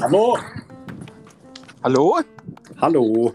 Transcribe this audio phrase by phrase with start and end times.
[0.00, 0.38] Hallo.
[1.82, 2.20] Hallo?
[2.80, 3.34] Hallo.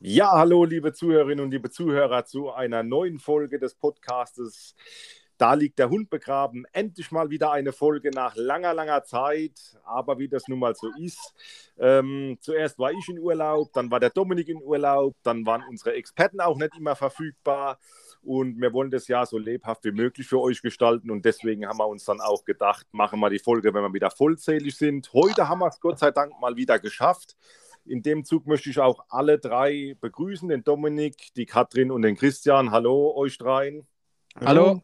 [0.00, 4.74] Ja, hallo, liebe Zuhörerinnen und liebe Zuhörer, zu einer neuen Folge des Podcastes.
[5.38, 6.64] Da liegt der Hund begraben.
[6.72, 9.78] Endlich mal wieder eine Folge nach langer, langer Zeit.
[9.84, 11.34] Aber wie das nun mal so ist,
[11.78, 15.92] ähm, zuerst war ich in Urlaub, dann war der Dominik in Urlaub, dann waren unsere
[15.92, 17.78] Experten auch nicht immer verfügbar.
[18.22, 21.10] Und wir wollen das Jahr so lebhaft wie möglich für euch gestalten.
[21.10, 24.10] Und deswegen haben wir uns dann auch gedacht, machen wir die Folge, wenn wir wieder
[24.10, 25.12] vollzählig sind.
[25.12, 27.36] Heute haben wir es Gott sei Dank mal wieder geschafft.
[27.84, 32.16] In dem Zug möchte ich auch alle drei begrüßen: den Dominik, die Katrin und den
[32.16, 32.70] Christian.
[32.72, 33.86] Hallo, euch dreien.
[34.40, 34.46] Hallo.
[34.46, 34.82] Hallo.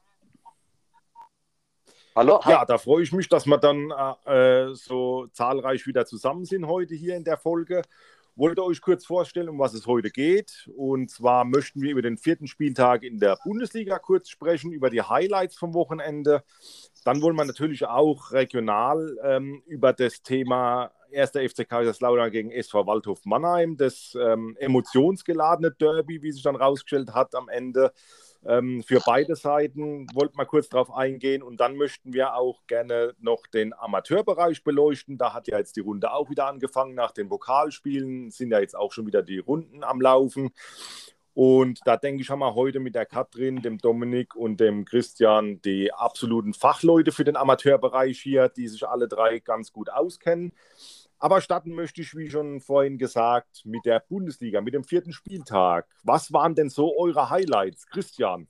[2.50, 3.90] Ja, da freue ich mich, dass wir dann
[4.26, 7.82] äh, so zahlreich wieder zusammen sind heute hier in der Folge
[8.34, 10.68] wollte euch kurz vorstellen, um was es heute geht.
[10.76, 15.02] Und zwar möchten wir über den vierten Spieltag in der Bundesliga kurz sprechen, über die
[15.02, 16.42] Highlights vom Wochenende.
[17.04, 21.30] Dann wollen wir natürlich auch regional ähm, über das Thema 1.
[21.30, 27.34] FC Kaiserslautern gegen SV Waldhof Mannheim, das ähm, emotionsgeladene Derby, wie sich dann rausgestellt hat
[27.34, 27.92] am Ende,
[28.44, 33.14] ähm, für beide Seiten wollten wir kurz darauf eingehen und dann möchten wir auch gerne
[33.20, 35.16] noch den Amateurbereich beleuchten.
[35.16, 36.94] Da hat ja jetzt die Runde auch wieder angefangen.
[36.94, 40.50] Nach den Pokalspielen sind ja jetzt auch schon wieder die Runden am Laufen.
[41.34, 45.62] Und da denke ich, haben wir heute mit der Katrin, dem Dominik und dem Christian
[45.62, 50.52] die absoluten Fachleute für den Amateurbereich hier, die sich alle drei ganz gut auskennen.
[51.22, 55.86] Aber starten möchte ich, wie schon vorhin gesagt, mit der Bundesliga, mit dem vierten Spieltag.
[56.02, 58.48] Was waren denn so eure Highlights, Christian?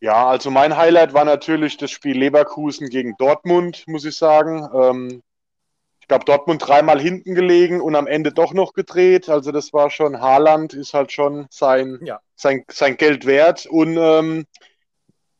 [0.00, 4.66] Ja, also mein Highlight war natürlich das Spiel Leverkusen gegen Dortmund, muss ich sagen.
[4.74, 5.22] Ähm,
[6.00, 9.28] ich glaube, Dortmund dreimal hinten gelegen und am Ende doch noch gedreht.
[9.28, 12.20] Also das war schon, Haaland ist halt schon sein, ja.
[12.36, 13.66] sein, sein Geld wert.
[13.66, 14.46] Und ähm,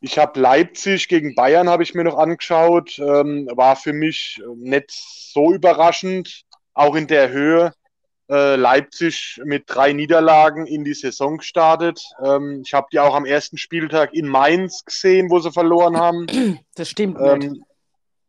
[0.03, 4.91] ich habe Leipzig gegen Bayern habe ich mir noch angeschaut, ähm, war für mich nicht
[4.91, 6.45] so überraschend,
[6.75, 7.73] auch in der Höhe.
[8.31, 12.03] Äh, Leipzig mit drei Niederlagen in die Saison gestartet.
[12.25, 16.27] Ähm, ich habe die auch am ersten Spieltag in Mainz gesehen, wo sie verloren haben.
[16.75, 17.65] Das stimmt ähm,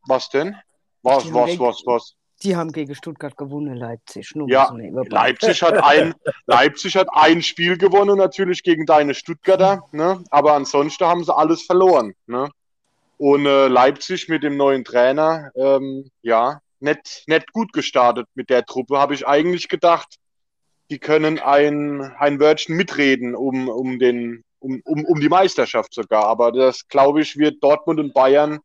[0.06, 0.56] Was denn?
[1.02, 2.14] Was, was, was, was?
[2.42, 4.34] Die haben gegen Stuttgart gewonnen, Leipzig.
[4.34, 4.70] Nur ja,
[5.08, 6.14] Leipzig hat, ein,
[6.46, 10.22] Leipzig hat ein Spiel gewonnen, natürlich gegen deine Stuttgarter, ne?
[10.30, 12.14] aber ansonsten haben sie alles verloren.
[12.26, 12.50] Ne?
[13.16, 18.64] Und äh, Leipzig mit dem neuen Trainer, ähm, ja, nicht, nicht gut gestartet mit der
[18.64, 20.16] Truppe, habe ich eigentlich gedacht.
[20.90, 26.26] Die können ein, ein Wörtchen mitreden um, um, den, um, um, um die Meisterschaft sogar.
[26.26, 28.60] Aber das, glaube ich, wird Dortmund und Bayern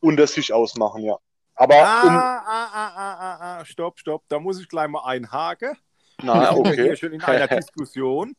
[0.00, 1.16] unter sich ausmachen, ja.
[1.56, 5.04] Aber ah, um ah, ah, ah, ah, ah, stopp, stopp, da muss ich gleich mal
[5.04, 5.76] einhaken.
[6.22, 6.74] Na, okay.
[6.74, 8.36] Hier schon in einer Diskussion.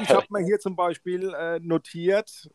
[0.00, 2.48] Ich habe mir hier zum Beispiel äh, notiert,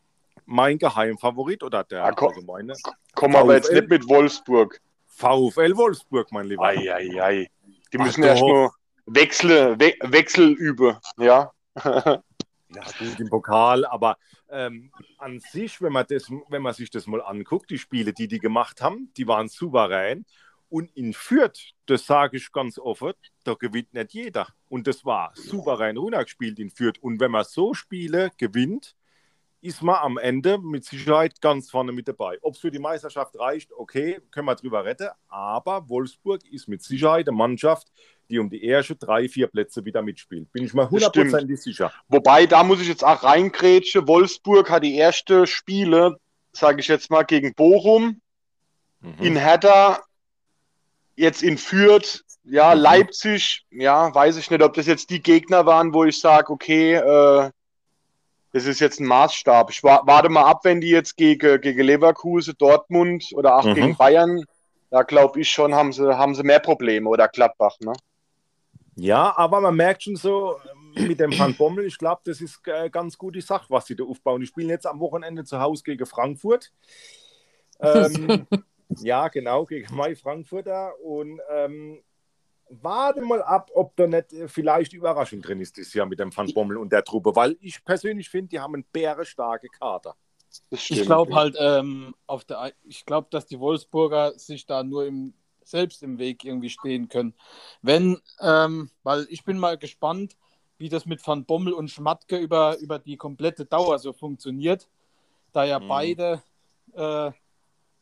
[0.44, 2.74] mein Geheimfavorit oder der ja, komm, allgemeine.
[3.14, 4.80] Kommen wir jetzt nicht mit Wolfsburg.
[5.22, 6.64] VfL Wolfsburg, mein Lieber.
[6.64, 7.50] Ei, ei, ei.
[7.92, 8.70] Die müssen erstmal
[9.06, 11.52] Wechsel, We Wechsel üben, ja.
[11.84, 12.22] ja,
[12.98, 14.16] gut im Pokal, aber
[14.50, 18.26] ähm, an sich, wenn man, das, wenn man sich das mal anguckt, die Spiele, die
[18.26, 20.26] die gemacht haben, die waren souverän.
[20.68, 23.12] Und in Fürth, das sage ich ganz offen,
[23.44, 24.48] da gewinnt nicht jeder.
[24.68, 26.98] Und das war souverän runtergespielt in Fürth.
[27.00, 28.96] Und wenn man so Spiele gewinnt,
[29.62, 32.36] ist man am Ende mit Sicherheit ganz vorne mit dabei.
[32.42, 35.08] Ob es für die Meisterschaft reicht, okay, können wir drüber retten.
[35.28, 37.86] Aber Wolfsburg ist mit Sicherheit eine Mannschaft,
[38.28, 40.50] die um die ersten drei, vier Plätze wieder mitspielt.
[40.52, 41.92] Bin ich mal hundertprozentig sicher.
[42.08, 44.08] Wobei, da muss ich jetzt auch reingrätschen.
[44.08, 46.16] Wolfsburg hat die ersten Spiele,
[46.52, 48.20] sage ich jetzt mal, gegen Bochum,
[49.00, 49.14] mhm.
[49.20, 50.02] in Hertha,
[51.14, 52.80] jetzt in Fürth, ja, mhm.
[52.80, 56.94] Leipzig, ja, weiß ich nicht, ob das jetzt die Gegner waren, wo ich sage, okay,
[56.94, 57.50] äh,
[58.52, 59.70] das ist jetzt ein Maßstab.
[59.70, 63.74] Ich warte mal ab, wenn die jetzt gegen, gegen Leverkusen, Dortmund oder auch mhm.
[63.74, 64.44] gegen Bayern,
[64.90, 67.94] da glaube ich schon, haben sie, haben sie mehr Probleme oder Gladbach, ne?
[68.94, 70.56] Ja, aber man merkt schon so
[70.96, 73.96] ähm, mit dem Van Bommel, ich glaube, das ist äh, ganz gute Sache, was sie
[73.96, 74.42] da aufbauen.
[74.42, 76.72] Die spielen jetzt am Wochenende zu Hause gegen Frankfurt.
[77.84, 78.46] Ähm,
[79.00, 80.92] ja, genau, gegen Mai Frankfurter.
[81.02, 82.00] Und ähm,
[82.80, 86.34] warte mal ab, ob da nicht äh, vielleicht Überraschung drin ist dieses Jahr mit dem
[86.34, 90.16] Van Bommel und der Truppe, weil ich persönlich finde, die haben einen bärenstarke Kader.
[90.70, 95.34] Ich glaube halt, ähm, auf der, ich glaube, dass die Wolfsburger sich da nur im
[95.64, 97.34] selbst im Weg irgendwie stehen können.
[97.82, 100.36] Wenn, ähm, weil ich bin mal gespannt,
[100.78, 104.88] wie das mit Van Bommel und Schmatke über, über die komplette Dauer so funktioniert,
[105.52, 105.88] da ja mhm.
[105.88, 106.42] beide,
[106.94, 107.30] äh,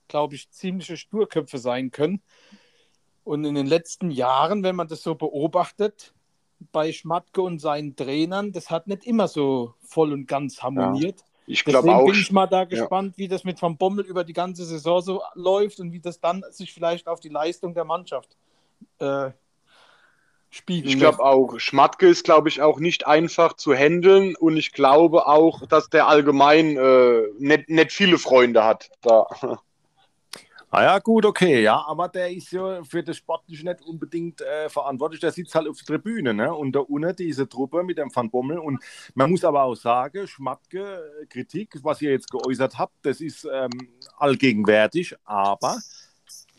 [0.09, 2.23] glaube ich, ziemliche Sturköpfe sein können.
[3.25, 6.13] Und in den letzten Jahren, wenn man das so beobachtet,
[6.73, 11.25] bei Schmatke und seinen Trainern, das hat nicht immer so voll und ganz harmoniert.
[11.47, 12.07] Ich glaube Deswegen auch.
[12.07, 15.23] bin ich mal da gespannt, wie das mit Van Bommel über die ganze Saison so
[15.35, 18.37] läuft und wie das dann sich vielleicht auf die Leistung der Mannschaft
[18.99, 19.31] äh,
[20.51, 24.73] spiegeln Ich glaube auch, Schmatke ist, glaube ich, auch nicht einfach zu handeln und ich
[24.73, 28.91] glaube auch, dass der allgemein äh, nicht, nicht viele Freunde hat.
[29.01, 29.27] Da.
[30.73, 34.69] Ah ja, gut, okay, ja, aber der ist ja für das Sportliche nicht unbedingt äh,
[34.69, 35.21] verantwortlich.
[35.21, 36.55] Der sitzt halt auf der Tribüne, ne?
[36.55, 38.61] Und da unten diese Truppe mit dem Van Bommel.
[38.61, 38.81] Und
[39.15, 43.49] man muss aber auch sagen, Schmatke, äh, Kritik, was ihr jetzt geäußert habt, das ist
[43.53, 43.71] ähm,
[44.17, 45.17] allgegenwärtig.
[45.25, 45.77] Aber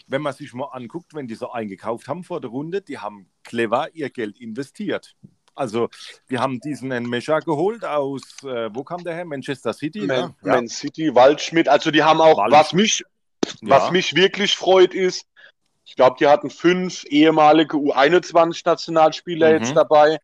[0.07, 3.29] wenn man sich mal anguckt, wenn die so eingekauft haben vor der Runde, die haben
[3.43, 5.15] clever ihr Geld investiert.
[5.55, 5.89] Also,
[6.27, 9.25] wir haben diesen Mescher geholt aus, äh, wo kam der her?
[9.25, 10.01] Manchester City.
[10.01, 10.35] Man, ne?
[10.41, 13.03] Man City, Waldschmidt, also die haben auch, was mich,
[13.61, 13.91] was Ja.
[13.91, 15.25] mich wirklich freut, ist,
[15.85, 19.53] ich glaube, die hatten fünf ehemalige U21-Nationalspieler Mhm.
[19.55, 20.19] jetzt dabei.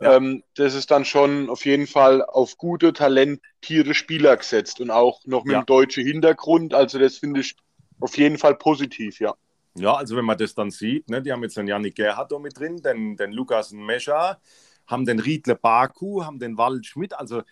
[0.00, 0.16] Ja.
[0.16, 5.20] Ähm, das ist dann schon auf jeden Fall auf gute, talentierte Spieler gesetzt und auch
[5.24, 5.62] noch mit Ja.
[5.62, 6.74] dem deutschen Hintergrund.
[6.74, 7.54] Also das finde ich
[8.00, 9.34] auf jeden Fall positiv, ja.
[9.76, 12.58] Ja, also wenn man das dann sieht, ne, die haben jetzt den Janik Gerhardt mit
[12.58, 14.40] drin, den, den Lukas Mescher,
[14.86, 17.42] haben den Riedle Baku, haben den Wald Schmidt, also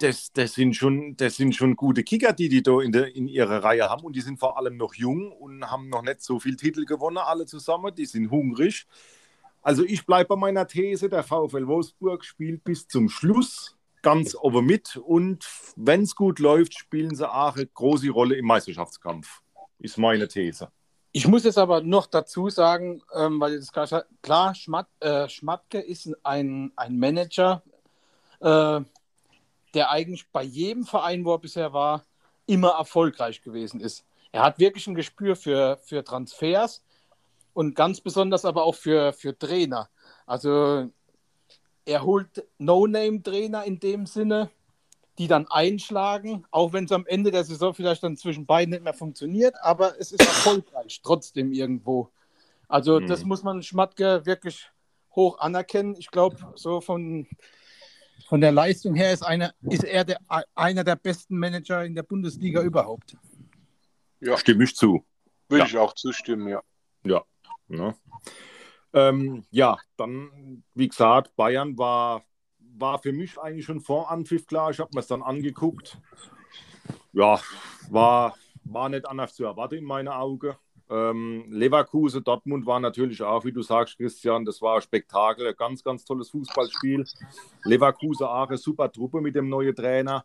[0.00, 3.28] das, das, sind schon, das sind schon gute Kicker, die die da in, der, in
[3.28, 6.38] ihrer Reihe haben und die sind vor allem noch jung und haben noch nicht so
[6.40, 8.86] viel Titel gewonnen, alle zusammen, die sind hungrig.
[9.62, 14.64] Also ich bleibe bei meiner These, der VfL Wolfsburg spielt bis zum Schluss ganz oben
[14.64, 15.44] mit und
[15.76, 19.42] wenn es gut läuft, spielen sie auch eine große Rolle im Meisterschaftskampf,
[19.78, 20.68] ist meine These.
[21.12, 25.80] Ich muss jetzt aber noch dazu sagen, ähm, weil das sagt, klar, Schmat, äh, Schmatke
[25.80, 27.62] ist ein, ein Manager,
[28.40, 28.80] äh,
[29.78, 32.04] der eigentlich bei jedem Verein, wo er bisher war,
[32.46, 34.04] immer erfolgreich gewesen ist.
[34.32, 36.82] Er hat wirklich ein Gespür für, für Transfers
[37.52, 39.88] und ganz besonders aber auch für, für Trainer.
[40.26, 40.88] Also
[41.84, 44.50] er holt No-Name-Trainer in dem Sinne,
[45.16, 48.82] die dann einschlagen, auch wenn es am Ende der Saison vielleicht dann zwischen beiden nicht
[48.82, 52.10] mehr funktioniert, aber es ist erfolgreich trotzdem irgendwo.
[52.66, 53.06] Also Mhm.
[53.06, 54.72] das muss man Schmatke wirklich
[55.14, 55.94] hoch anerkennen.
[55.96, 57.28] Ich glaube, so von,
[58.28, 60.18] von der Leistung her ist, einer, ist er der,
[60.54, 63.16] einer der besten Manager in der Bundesliga überhaupt.
[64.36, 65.04] Stimme ich zu.
[65.48, 65.66] Würde Ja.
[65.66, 66.62] ich auch zustimmen, ja.
[67.68, 67.94] Ne?
[68.94, 72.22] Ähm, ja, dann, wie gesagt, Bayern war,
[72.58, 74.70] war für mich eigentlich schon vor Anpfiff klar.
[74.70, 75.98] Ich habe mir es dann angeguckt.
[77.12, 77.40] Ja,
[77.90, 78.34] war,
[78.64, 80.54] war nicht anders zu erwarten in meinen Augen.
[80.90, 85.56] Ähm, Leverkusen, Dortmund war natürlich auch, wie du sagst, Christian, das war ein Spektakel, ein
[85.56, 87.04] ganz, ganz tolles Fußballspiel.
[87.64, 90.24] Leverkusen auch eine super Truppe mit dem neuen Trainer.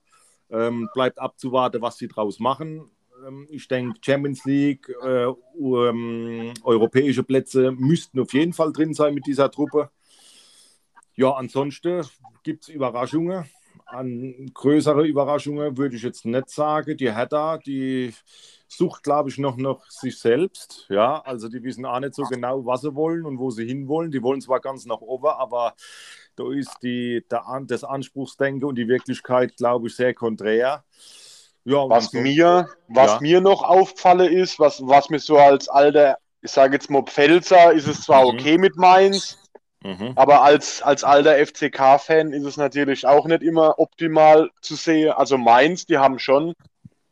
[0.49, 2.89] Ähm, bleibt abzuwarten, was sie draus machen.
[3.25, 9.13] Ähm, ich denke, Champions League, äh, ähm, europäische Plätze müssten auf jeden Fall drin sein
[9.13, 9.89] mit dieser Truppe.
[11.15, 12.05] Ja, ansonsten
[12.43, 13.45] gibt es Überraschungen.
[13.93, 16.97] An größere Überraschungen würde ich jetzt nicht sagen.
[16.97, 18.13] Die Hertha, die
[18.67, 20.87] sucht, glaube ich, noch nach sich selbst.
[20.89, 24.11] Ja, also die wissen auch nicht so genau, was sie wollen und wo sie hinwollen.
[24.11, 25.73] Die wollen zwar ganz nach oben, aber
[26.35, 30.83] da ist die, der, das Anspruchsdenken und die Wirklichkeit, glaube ich, sehr konträr.
[31.65, 33.19] Ja, Was ansonsten- mir, was Ja.
[33.21, 37.71] mir noch auffalle ist, was, was mir so als alter, ich sage jetzt mal Pfälzer,
[37.73, 38.39] ist es zwar Mhm.
[38.39, 39.37] okay mit Mainz,
[39.83, 40.13] Mhm.
[40.15, 45.11] aber als, als alter FCK-Fan ist es natürlich auch nicht immer optimal zu sehen.
[45.11, 46.53] Also Mainz, die haben schon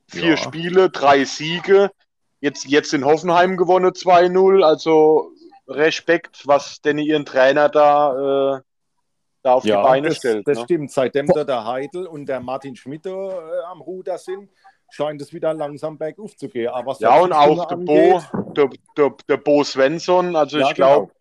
[0.08, 0.38] vier Ja.
[0.38, 1.92] Spiele, drei Siege.
[2.40, 4.64] Jetzt, jetzt in Hoffenheim gewonnen 2-0.
[4.64, 5.32] Also
[5.68, 8.62] Respekt, was denn ihren Trainer da, äh,
[9.44, 10.48] da auf die Ja, Beine das, stellt.
[10.48, 10.64] das ne?
[10.64, 10.92] stimmt.
[10.92, 13.12] Seitdem da der Heidel und der Martin Schmidt äh,
[13.70, 14.50] am Ruder sind,
[14.90, 16.70] scheint es wieder langsam bergauf zu gehen.
[16.70, 18.22] Aber Ja, und auch der Bo,
[18.56, 21.21] der, der, der Bo Svensson, also Ja, ich glaube, genau.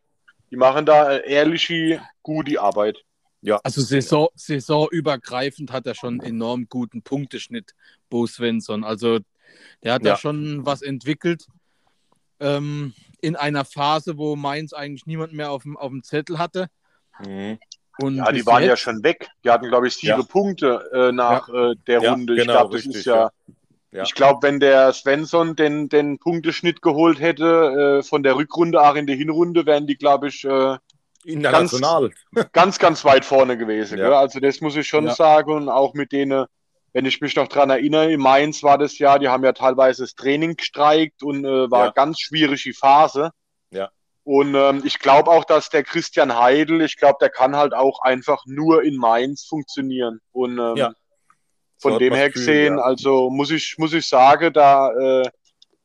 [0.51, 3.05] Die machen da äh, ehrliche, gute Arbeit.
[3.63, 7.75] Also Saison, saisonübergreifend hat er schon einen enorm guten Punkteschnitt,
[8.11, 8.85] Bo Svensson.
[8.85, 9.21] Also
[9.83, 10.13] der hat Ja.
[10.13, 11.47] da schon was entwickelt.
[12.39, 16.69] Ähm, in einer Phase, wo Mainz eigentlich niemand mehr auf dem, auf dem Zettel hatte.
[17.25, 17.59] Mhm.
[17.99, 19.29] Und Ja, die waren ja jetzt- schon weg.
[19.45, 20.27] Die hatten, glaube ich, sieben Ja.
[20.27, 22.35] Punkte äh, nach äh, der Ja, Runde.
[22.35, 23.31] ich genau, glaube, das richtig, ist ja.
[23.93, 24.05] Ja.
[24.05, 28.95] Ich glaube, wenn der Svensson den, den Punkteschnitt geholt hätte äh, von der Rückrunde auch
[28.95, 30.77] in die Hinrunde, wären die, glaube ich, äh,
[31.25, 32.11] International.
[32.53, 33.99] ganz, ganz weit vorne gewesen.
[33.99, 34.11] Ja.
[34.19, 35.15] Also das muss ich schon Ja.
[35.15, 35.53] sagen.
[35.53, 36.47] Und auch mit denen,
[36.93, 40.03] wenn ich mich noch dran erinnere, in Mainz war das ja, die haben ja teilweise
[40.05, 41.91] das Training gestreikt und äh, war Ja.
[41.93, 43.31] ganz schwierige Phase.
[43.71, 43.91] Ja.
[44.25, 48.01] Und ähm, ich glaube auch, dass der Christian Heidel, ich glaube, der kann halt auch
[48.03, 50.21] einfach nur in Mainz funktionieren.
[50.33, 50.93] Und ähm, Ja.
[51.81, 52.83] Von dem her gesehen, ja.
[52.83, 55.31] also muss ich, muss ich sagen, da, äh,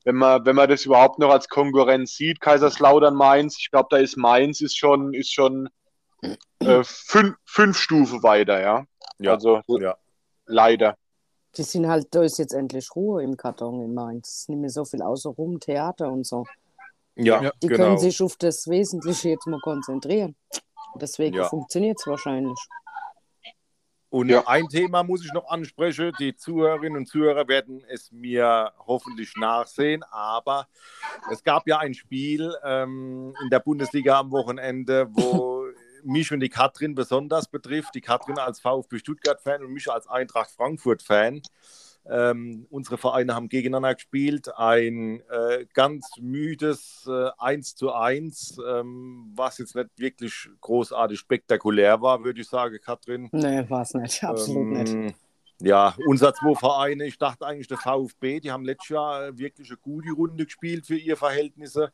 [0.04, 3.98] wenn man, wenn man das überhaupt noch als Konkurrenz sieht, Kaiserslautern Mainz, ich glaube, da
[3.98, 5.70] ist Mainz ist schon, ist schon
[6.60, 8.86] äh, fünf, fünf Stufen weiter, ja.
[9.20, 9.96] Ja, Also ja.
[10.46, 10.98] leider.
[11.58, 14.28] Die sind halt, da ist jetzt endlich Ruhe im Karton in Mainz.
[14.28, 16.46] Es ist nicht mehr so viel außer rum, Theater und so.
[17.16, 17.52] Ja, Ja.
[17.64, 17.84] Die genau.
[17.84, 20.36] können sich auf das Wesentliche jetzt mal konzentrieren.
[20.96, 21.46] Deswegen Ja.
[21.46, 22.60] funktioniert es wahrscheinlich.
[24.16, 24.48] Und Ja.
[24.48, 26.14] ein Thema muss ich noch ansprechen.
[26.20, 30.04] Die Zuhörerinnen und Zuhörer werden es mir hoffentlich nachsehen.
[30.10, 30.70] Aber
[31.30, 35.66] es gab ja ein Spiel ähm, in der Bundesliga am Wochenende, wo
[36.06, 37.94] mich und die Katrin besonders betrifft.
[37.94, 41.42] Die Katrin als VfB Stuttgart-Fan und mich als Eintracht Frankfurt-Fan.
[42.08, 44.56] Ähm, unsere Vereine haben gegeneinander gespielt.
[44.56, 52.02] Ein äh, ganz müdes äh, 1 zu 1, ähm, was jetzt nicht wirklich großartig spektakulär
[52.02, 53.30] war, würde ich sagen, Katrin.
[53.32, 54.24] Nee, war es nicht.
[54.24, 54.94] Absolut nicht.
[54.94, 55.14] Ähm,
[55.62, 59.70] Ja, unser zwei Vereine, ich dachte eigentlich der VfB, die haben letztes Jahr äh, wirklich
[59.70, 61.92] eine gute Runde gespielt für ihre Verhältnisse.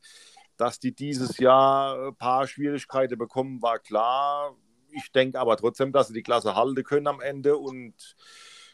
[0.58, 4.56] Dass die dieses Jahr ein paar Schwierigkeiten bekommen, war klar.
[4.90, 7.58] Ich denke aber trotzdem, dass sie die Klasse halten können am Ende.
[7.58, 8.16] Und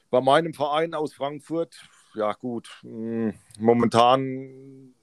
[0.10, 4.94] bei meinem Verein aus Frankfurt, ja gut, mh, momentan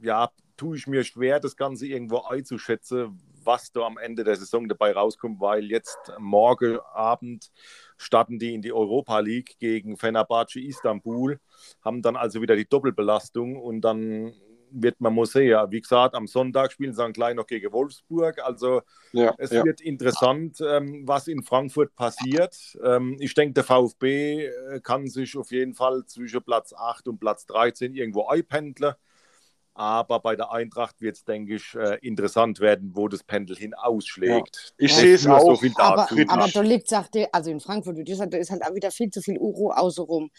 [0.00, 4.68] ja, tue ich mir schwer, das Ganze irgendwo einzuschätzen, was da am Ende der Saison
[4.68, 7.50] dabei rauskommt, weil jetzt morgen Abend
[7.96, 11.40] starten die in die Europa League gegen Fenerbahce Istanbul,
[11.84, 14.34] haben dann also wieder die Doppelbelastung und dann
[14.72, 15.58] wird man muss sehen.
[15.70, 18.38] Wie gesagt, am Sonntag spielen sie dann gleich noch gegen Wolfsburg.
[18.44, 19.64] Also Ja, es ja.
[19.64, 22.56] wird interessant, ähm, was in Frankfurt passiert.
[22.82, 27.18] Ähm, ich denke, der VfB äh, kann sich auf jeden Fall zwischen Platz 8 und
[27.18, 28.94] Platz 13 irgendwo einpendeln.
[29.74, 33.72] Aber bei der Eintracht wird es, denke ich, äh, interessant werden, wo das Pendel hin
[33.74, 34.74] ausschlägt.
[34.76, 35.60] Ich Das sehe es nur so auch.
[35.60, 38.62] viel Aber, aber da liegt, sagte, also in Frankfurt, da ist halt, da ist halt
[38.64, 40.30] auch wieder viel zu viel Uro außenrum.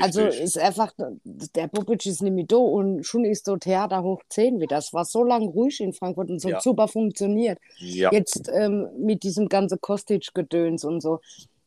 [0.00, 0.42] Also Richtig.
[0.42, 0.92] ist einfach,
[1.24, 4.76] der Bobic ist nicht mehr da und schon ist so Theater hoch 10 wieder.
[4.76, 6.60] Das war so lange ruhig in Frankfurt und so Ja.
[6.60, 7.58] super funktioniert.
[7.78, 11.20] ja, Jetzt ähm, mit diesem ganzen Kostic-Gedöns und so.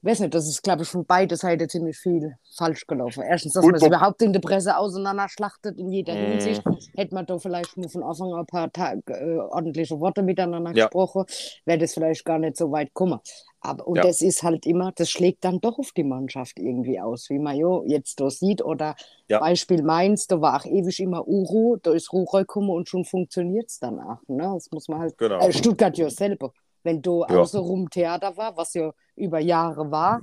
[0.03, 3.23] Weiß nicht, das ist, glaube ich, von beiden Seiten ziemlich viel falsch gelaufen.
[3.27, 6.27] Erstens, dass man es überhaupt in der Presse auseinanderschlachtet in jeder Mhm.
[6.31, 6.61] Hinsicht.
[6.95, 10.71] Hätte man da vielleicht nur von Anfang an ein paar Tage, äh, ordentliche Worte miteinander
[10.75, 10.85] Ja.
[10.85, 11.25] gesprochen,
[11.65, 13.19] wäre das vielleicht gar nicht so weit gekommen.
[13.59, 14.03] Aber, und Ja.
[14.03, 17.57] das ist halt immer, das schlägt dann doch auf die Mannschaft irgendwie aus, wie man
[17.57, 18.63] ja jetzt da sieht.
[18.63, 18.95] Oder
[19.27, 19.39] Ja.
[19.39, 23.69] Beispiel Mainz, da war auch ewig immer Uro, da ist Ruhe gekommen und schon funktioniert
[23.69, 24.19] es dann auch.
[24.27, 24.43] Ne?
[24.53, 25.39] Das muss man halt genau.
[25.39, 26.53] äh, Stuttgart ja selber.
[26.87, 27.35] Wenn du Ja.
[27.39, 30.21] außenrum Theater war, was ja über Jahre war,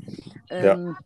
[0.48, 0.96] ähm,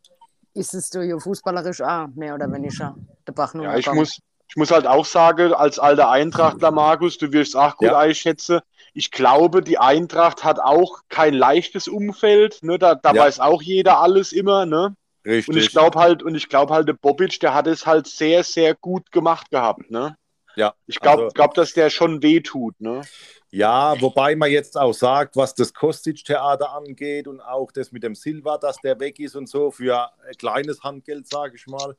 [0.54, 2.94] ist es du ja fußballerisch auch mehr oder weniger
[3.26, 7.32] der Bach Ja, ich muss, ich muss halt auch sagen, als alter Eintrachtler, Markus, du
[7.32, 7.98] wirst auch gut Ja.
[7.98, 8.60] einschätzen.
[8.94, 12.62] Ich glaube, die Eintracht hat auch kein leichtes Umfeld.
[12.62, 12.78] Ne?
[12.78, 13.22] Da, da Ja.
[13.24, 14.64] weiß auch jeder alles immer.
[14.64, 14.94] Ne?
[15.26, 15.48] Richtig.
[15.48, 18.44] Und ich glaube halt, und ich glaube halt, der Bobic, der hat es halt sehr,
[18.44, 19.90] sehr gut gemacht gehabt.
[19.90, 20.14] Ne?
[20.54, 22.74] ja, Ich glaube, also- glaub, dass der schon wehtut.
[22.80, 23.02] Ne?
[23.50, 28.14] Ja, wobei man jetzt auch sagt, was das Kostic-Theater angeht und auch das mit dem
[28.14, 31.96] Silva, dass der weg ist und so für ein kleines Handgeld, sage ich mal.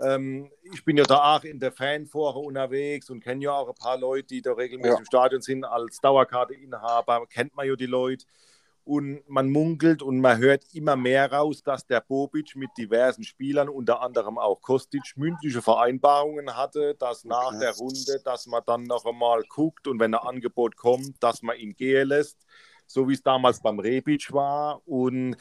[0.00, 3.74] Ähm, ich bin ja da auch in der Fanforen unterwegs und kenne ja auch ein
[3.74, 4.98] paar Leute, die da regelmäßig Ja.
[4.98, 5.64] im Stadion sind.
[5.64, 8.24] Als Dauerkarteinhaber kennt man ja die Leute.
[8.84, 13.68] Und man munkelt und man hört immer mehr raus, dass der Bobic mit diversen Spielern,
[13.68, 19.04] unter anderem auch Kostic, mündliche Vereinbarungen hatte, dass nach der Runde, dass man dann noch
[19.04, 22.38] einmal guckt und wenn ein Angebot kommt, dass man ihn gehen lässt,
[22.86, 24.80] so wie es damals beim Rebic war.
[24.86, 25.36] Und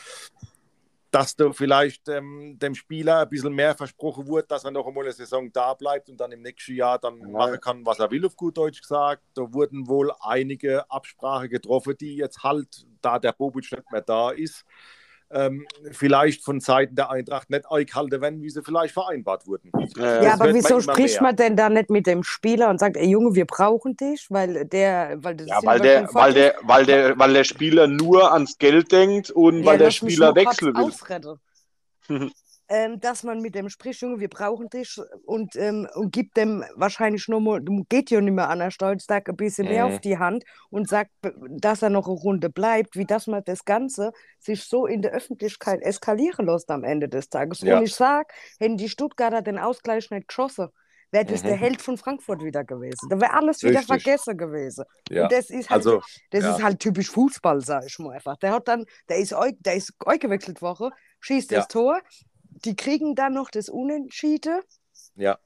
[1.12, 5.06] dass da vielleicht ähm, dem Spieler ein bisschen mehr versprochen wurde, dass er noch einmal
[5.06, 7.28] eine Saison da bleibt und dann im nächsten Jahr dann Ja.
[7.28, 9.24] machen kann, was er will, auf gut Deutsch gesagt.
[9.34, 14.30] Da wurden wohl einige Absprachen getroffen, die jetzt halt, da der Bobic nicht mehr da
[14.32, 14.66] ist,
[15.32, 19.72] ähm, vielleicht von Seiten der Eintracht nicht eingehalten werden, wie sie vielleicht vereinbart wurden.
[19.98, 21.30] Äh, Ja, aber man wieso immer spricht mehr.
[21.30, 24.66] man denn da nicht mit dem Spieler und sagt, ey Junge, wir brauchen dich, weil
[24.66, 28.58] der, weil das Ja, weil der, weil der, weil der, weil der Spieler nur ans
[28.58, 30.92] Geld denkt und Ja, weil der Spieler nur
[32.70, 36.64] ähm, dass man mit dem spricht, Junge, wir brauchen dich und, ähm, und gibt dem
[36.76, 39.94] wahrscheinlich nur mal, geht ja nicht mehr an der Stolztag ein bisschen mehr Mhm.
[39.94, 41.10] auf die Hand und sagt,
[41.50, 45.12] dass er noch eine Runde bleibt, wie dass man das Ganze sich so in der
[45.12, 47.62] Öffentlichkeit eskalieren lässt am Ende des Tages.
[47.62, 47.80] Ja.
[47.80, 48.28] Und ich sage,
[48.60, 50.70] hätten die Stuttgarter den Ausgleich nicht geschossen,
[51.12, 51.48] wäre das Mhm.
[51.48, 53.10] der Held von Frankfurt wieder gewesen.
[53.10, 53.88] Da wäre alles wieder Richtig.
[54.04, 54.86] vergessen gewesen.
[55.10, 55.24] Ja.
[55.24, 56.56] Und das ist halt, Also, das ja.
[56.56, 58.38] ist halt typisch Fußball, sag ich mal einfach.
[58.38, 61.58] Der hat dann, der ist, eu- der ist eingewechselt worden, schießt Ja.
[61.60, 62.00] das Tor,
[62.66, 64.62] die kriegen dann noch das Unentschieden
[65.16, 65.38] ja.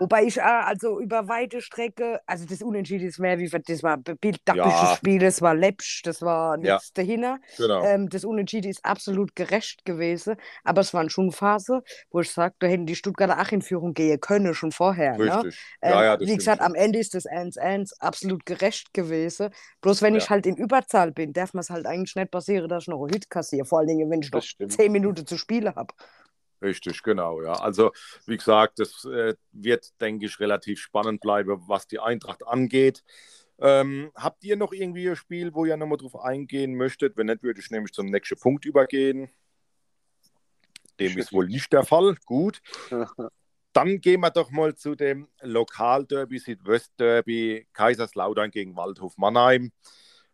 [0.00, 4.80] Wobei ich also über weite Strecke, also das Unentschieden ist mehr wie das war bildtaktisches
[4.90, 4.96] Ja.
[4.96, 6.76] Spiel, das war läppsch, das war Ja.
[6.76, 7.38] nichts dahinter.
[7.58, 7.84] Genau.
[7.84, 12.54] Ähm, das Unentschieden ist absolut gerecht gewesen, aber es waren schon Phasen, wo ich sage,
[12.60, 15.18] da hätten die Stuttgarter auch in Führung gehen können, schon vorher.
[15.18, 15.24] Ne?
[15.36, 15.60] Richtig.
[15.82, 19.50] Ähm, ja, ja, das wie gesagt, am Ende ist das 1-1 absolut gerecht gewesen.
[19.82, 20.18] Bloß wenn Ja.
[20.18, 23.02] ich halt in Überzahl bin, darf mir es halt eigentlich nicht passieren, dass ich noch
[23.02, 23.66] einen Hit kassiere.
[23.66, 24.42] Vor allen Dingen, wenn ich noch.
[24.42, 25.92] 10 Minuten zu spielen habe.
[26.62, 27.52] Richtig, genau, ja.
[27.52, 27.92] Also,
[28.26, 33.02] wie gesagt, das äh, wird, denke ich, relativ spannend bleiben, was die Eintracht angeht.
[33.58, 37.16] Ähm, habt ihr noch irgendwie ein Spiel, wo ihr nochmal drauf eingehen möchtet?
[37.16, 39.30] Wenn nicht, würde ich nämlich zum nächsten Punkt übergehen.
[40.98, 42.16] Dem ist wohl nicht der Fall.
[42.26, 42.60] Gut.
[43.72, 49.72] Dann gehen wir doch mal zu dem Lokalderby, Südwestderby, Kaiserslautern gegen Waldhof Mannheim.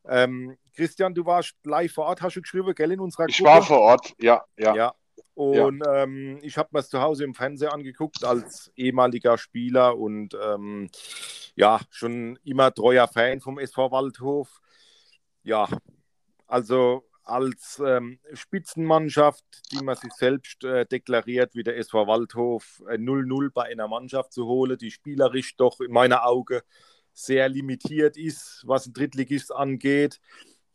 [0.06, 3.50] Ähm, Christian, du warst live vor Ort, hast du geschrieben, gell, in unserer Ich Gruppe?
[3.50, 4.75] war vor Ort, ja, ja.
[4.75, 4.95] Ja.
[5.36, 10.34] Und Ähm, ich habe mir das zu Hause im Fernseher angeguckt als ehemaliger Spieler und
[10.42, 10.88] ähm,
[11.54, 14.62] ja, schon immer treuer Fan vom SV Waldhof.
[15.44, 15.68] Ja,
[16.46, 22.96] also als ähm, Spitzenmannschaft, die man sich selbst äh, deklariert, wie der SV Waldhof äh,
[22.96, 26.60] 0-0 bei einer Mannschaft zu holen, die spielerisch doch in meiner Augen
[27.12, 30.18] sehr limitiert ist, was ein Drittligist angeht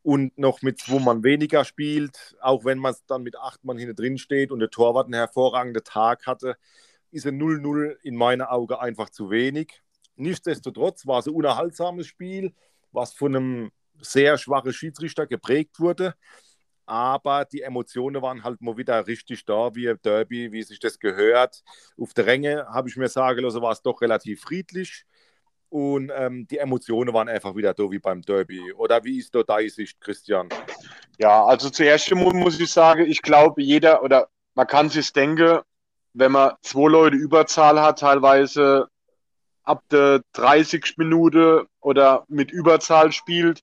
[0.04, 3.96] und noch mit zwei Mann weniger spielt, auch wenn man dann mit acht Mann hinten
[3.96, 6.58] drin steht und der Torwart einen hervorragenden Tag hatte,
[7.12, 9.82] ist ein 0-0 in meinen Augen einfach zu wenig.
[10.16, 12.54] Nichtsdestotrotz war es ein unerhaltsames Spiel,
[12.92, 16.16] was von einem sehr schwachen Schiedsrichter geprägt wurde.
[16.86, 21.00] Aber die Emotionen waren halt mal wieder richtig da, wie ein Derby, wie sich das
[21.00, 21.64] gehört.
[21.98, 25.06] Auf der Ränge habe ich mir sagen lassen, war es doch relativ friedlich.
[25.72, 28.74] Und ähm, die Emotionen waren einfach wieder da wie beim Derby.
[28.74, 30.50] Oder wie ist da deine Sicht, Christian?
[31.18, 35.60] Ja, also zuerst mu- muss ich sagen, ich glaube, jeder oder man kann sich denken,
[36.14, 38.90] wenn man zwei Leute Überzahl hat, teilweise
[39.64, 43.62] ab der 30 Minute oder mit Überzahl spielt,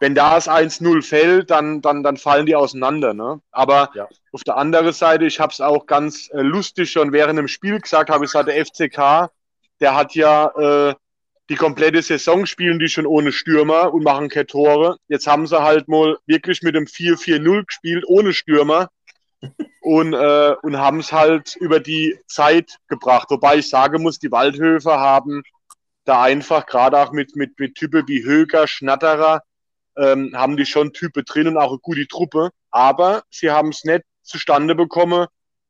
[0.00, 3.14] wenn da das 1-0 fällt, dann, dann, dann fallen die auseinander.
[3.14, 3.40] Ne?
[3.52, 4.08] Aber Ja.
[4.32, 7.78] auf der anderen Seite, ich habe es auch ganz äh, lustig schon während dem Spiel
[7.78, 9.30] gesagt, habe ich gesagt, der FCK,
[9.78, 10.48] der hat ja
[10.88, 10.94] äh,
[11.50, 14.98] die komplette Saison spielen die schon ohne Stürmer und machen keine Tore.
[15.08, 18.88] Jetzt haben sie halt mal wirklich mit dem 4-4-0 gespielt, ohne Stürmer.
[19.80, 23.30] Und, äh, und haben es halt über die Zeit gebracht.
[23.30, 25.42] Wobei ich sagen muss, die Waldhöfer haben
[26.04, 29.42] da einfach, gerade auch mit, mit, mit Typen wie Höger, Schnatterer,
[29.96, 32.50] ähm, haben die schon Typen drin und auch eine gute Truppe.
[32.70, 35.26] Aber sie haben es nicht zustande bekommen,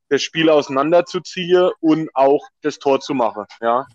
[0.09, 3.45] das Spiel auseinanderzuziehen und auch das Tor zu machen.
[3.61, 3.87] Ja.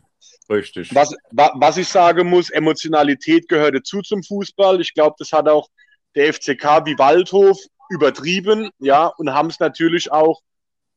[0.48, 0.94] Richtig.
[0.94, 4.80] Was, wa, was ich sagen muss, Emotionalität gehört dazu zum Fußball.
[4.80, 5.68] Ich glaube, das hat auch
[6.14, 7.58] der FCK wie Waldhof
[7.90, 10.40] übertrieben, ja, und haben es natürlich auch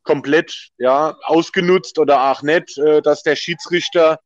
[0.04, 4.20] komplett, ja, ausgenutzt oder auch nicht, äh, dass der Schiedsrichter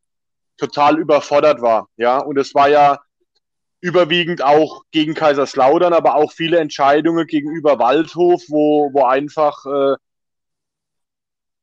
[0.57, 2.99] total überfordert war, ja, und es war ja
[3.81, 9.95] überwiegend auch gegen Kaiserslautern, aber auch viele Entscheidungen gegenüber Waldhof, wo, wo einfach äh,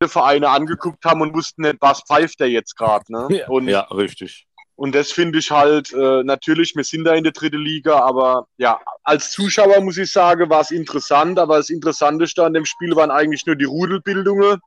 [0.09, 3.05] Vereine angeguckt haben und wussten nicht, was pfeift der jetzt gerade.
[3.13, 3.45] Ne?
[3.49, 4.47] Und, ja, richtig.
[4.77, 8.47] und das finde ich halt, äh, natürlich, wir sind da in der dritten Liga, aber
[8.57, 12.97] ja, als Zuschauer muss ich sagen, war es interessant, aber das Interessanteste an dem Spiel
[12.97, 14.61] waren eigentlich nur die Rudelbildungen,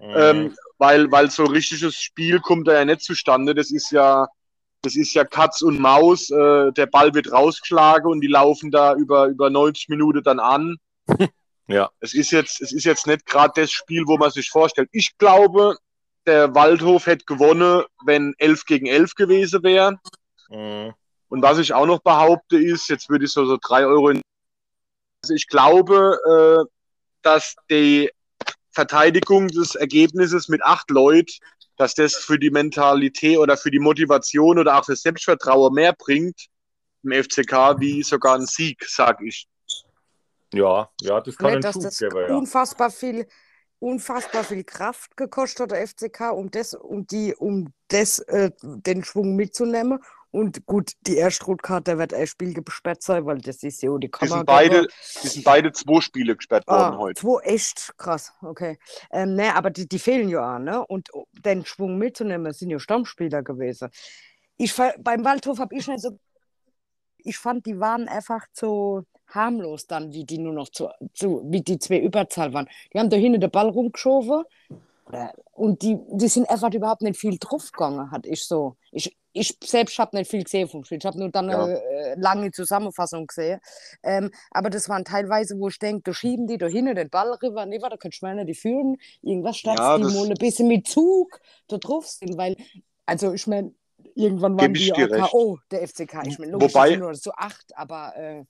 [0.00, 0.14] Mhm.
[0.16, 3.54] ähm, weil, weil so ein richtiges Spiel kommt da ja nicht zustande.
[3.54, 4.26] Das ist ja,
[4.82, 8.94] das ist ja Katz und Maus, äh, der Ball wird rausgeschlagen und die laufen da
[8.96, 10.76] über, über 90 Minuten dann an.
[11.66, 11.90] Ja.
[12.00, 14.88] Es ist jetzt, es ist jetzt nicht gerade das Spiel, wo man sich vorstellt.
[14.92, 15.76] Ich glaube,
[16.26, 19.98] der Waldhof hätte gewonnen, wenn 11 gegen 11 gewesen wäre.
[20.48, 20.94] Mhm.
[21.28, 24.20] Und was ich auch noch behaupte ist, jetzt würde ich so, so drei Euro in.
[25.22, 26.70] Also ich glaube, äh,
[27.22, 28.10] dass die
[28.70, 31.32] Verteidigung des Ergebnisses mit acht Leuten,
[31.76, 36.46] dass das für die Mentalität oder für die Motivation oder auch für Selbstvertrauen mehr bringt
[37.02, 39.46] im FCK wie sogar ein Sieg, sag ich.
[40.54, 42.42] Ja, ja, das kann Nicht, ein dass Schub das geben, ja.
[42.42, 43.26] unfassbar viel,
[43.80, 49.04] unfassbar viel Kraft gekostet hat, der FCK, um das, um die, um das, äh, den
[49.04, 49.98] Schwung mitzunehmen.
[50.30, 54.08] Und gut, die erste Rotkarte wird ein Spiel gesperrt sein, weil das ist ja die
[54.20, 54.44] Die Kamera.
[54.44, 54.88] sind beide,
[55.22, 57.22] die sind beide zwei Spiele gesperrt worden Ah, heute.
[57.22, 58.78] zwei echt krass, okay.
[59.12, 60.84] Ähm, ne, aber die, die fehlen ja auch, ne?
[60.86, 63.90] Und um den Schwung mitzunehmen, sind ja Stammspieler gewesen.
[64.56, 66.18] Ich, ver- beim Waldhof habe ich nicht so.
[67.24, 71.62] Ich fand, die waren einfach so harmlos dann, wie die nur noch zu, zu wie
[71.62, 72.68] die zwei Überzahl waren.
[72.92, 74.44] Die haben da hinten den Ball rumgeschoben
[75.06, 78.76] oder- und die, die sind einfach überhaupt nicht viel draufgegangen, hatte ich so.
[78.92, 80.98] Ich, ich selbst habe nicht viel gesehen vom Spiel.
[80.98, 81.64] Ich habe nur dann Ja.
[81.64, 83.60] eine äh, lange Zusammenfassung gesehen.
[84.02, 87.32] Ähm, aber das waren teilweise, wo ich denke, da schieben die da hinten den Ball
[87.42, 87.66] rüber.
[87.66, 88.96] Nee, warte, da kannst du mal nicht die führen.
[89.22, 92.36] Irgendwas statt Ja, die das- mal ein bisschen mit Zug da drauf sind.
[92.36, 92.56] Weil,
[93.06, 93.74] also ich meine,
[94.14, 95.06] irgendwann waren die ja.
[95.06, 96.26] K.O., der FCK.
[96.26, 98.44] Ich meine, logisch, Wobei- nur zu acht, aber äh,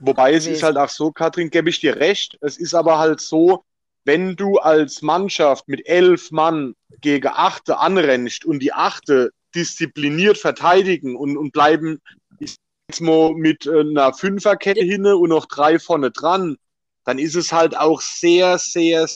[0.00, 2.38] Wobei es ist halt auch so, Katrin, gebe ich dir recht.
[2.40, 3.64] Es ist aber halt so,
[4.04, 11.16] wenn du als Mannschaft mit elf Mann gegen Achte anrennst und die Achte diszipliniert verteidigen
[11.16, 12.00] und, und bleiben
[12.38, 16.56] jetzt mal mit äh, einer Fünferkette hinne und noch drei vorne dran,
[17.04, 19.06] dann ist es halt auch sehr, sehr,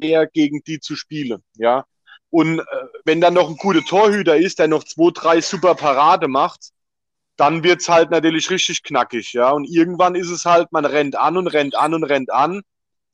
[0.00, 1.42] sehr gegen die zu spielen.
[1.56, 1.84] Ja.
[2.30, 2.64] Und äh,
[3.04, 6.70] wenn dann noch ein guter Torhüter ist, der noch zwei, drei super Parade macht,
[7.36, 9.50] dann wird's halt natürlich richtig knackig, ja.
[9.50, 12.62] Und irgendwann ist es halt, man rennt an und rennt an und rennt an.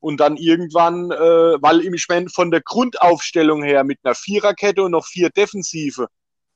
[0.00, 1.16] Und dann irgendwann, äh,
[1.62, 6.09] weil ich mein, von der Grundaufstellung her mit einer Viererkette und noch vier Defensive,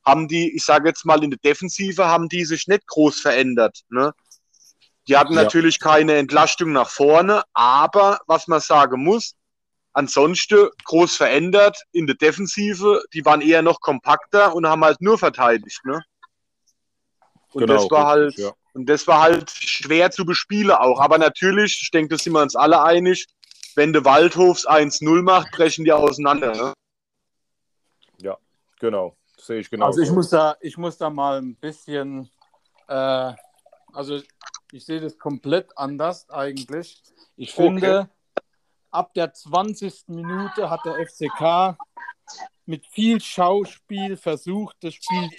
[0.05, 3.81] haben die, ich sage jetzt mal in der Defensive, haben die sich nicht groß verändert.
[3.91, 4.13] Ne?
[5.07, 5.43] Die hatten Ja.
[5.43, 9.35] natürlich keine Entlastung nach vorne, aber was man sagen muss,
[9.99, 15.19] ansonsten groß verändert in der Defensive, die waren eher noch kompakter und haben halt nur
[15.19, 15.85] verteidigt.
[15.85, 16.03] Ne?
[17.53, 18.53] Und Genau, das war halt, ja.
[18.75, 21.01] und das war halt schwer zu bespielen auch.
[21.01, 23.27] Aber natürlich, ich denke, da sind wir uns alle einig,
[23.75, 26.53] wenn der Waldhofs 1-0 macht, brechen die auseinander.
[26.53, 26.73] Ne?
[28.81, 29.87] Genau, sehe ich genau.
[29.87, 32.31] Also ich muss da, ich muss da mal ein bisschen,
[32.87, 33.33] äh,
[33.93, 34.21] also
[34.73, 37.03] ich sehe das komplett anders eigentlich.
[37.37, 38.09] Ich finde,
[38.91, 40.09] ab der 20.
[40.09, 41.77] Minute hat der FCK
[42.67, 45.31] mit viel Schauspiel versucht, das Spiel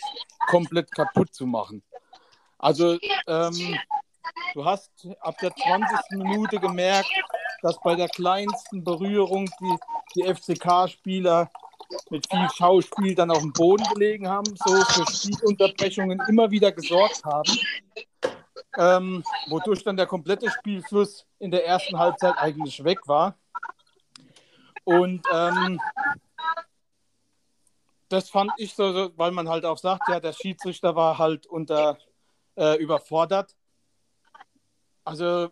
[0.48, 1.84] komplett kaputt zu machen.
[2.58, 3.78] Also ähm,
[4.54, 5.98] du hast ab der 20.
[6.12, 7.10] Minute gemerkt,
[7.62, 9.76] dass bei der kleinsten Berührung die,
[10.16, 11.50] die FCK-Spieler
[12.10, 17.24] mit viel Schauspiel dann auf dem Boden gelegen haben, so für Spielunterbrechungen immer wieder gesorgt
[17.26, 17.52] haben,
[18.78, 23.38] ähm, wodurch dann der komplette Spielfluss in der ersten Halbzeit eigentlich weg war.
[24.84, 25.80] Und ähm,
[28.10, 31.98] das fand ich so, weil man halt auch sagt, ja, der Schiedsrichter war halt unter
[32.58, 33.56] äh, überfordert.
[35.04, 35.50] Also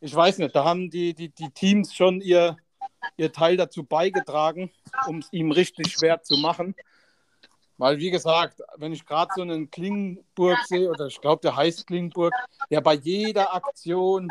[0.00, 2.56] ich weiß nicht, da haben die, die, die Teams schon ihr,
[3.16, 4.70] ihr Teil dazu beigetragen,
[5.06, 6.74] um es ihm richtig schwer zu machen.
[7.78, 11.86] Weil, wie gesagt, wenn ich gerade so einen Klingenburg sehe, oder ich glaube, der heißt
[11.86, 12.32] Klingenburg,
[12.70, 14.28] der bei jeder Aktion,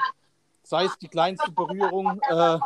[0.63, 2.57] sei es die kleinste Berührung, äh,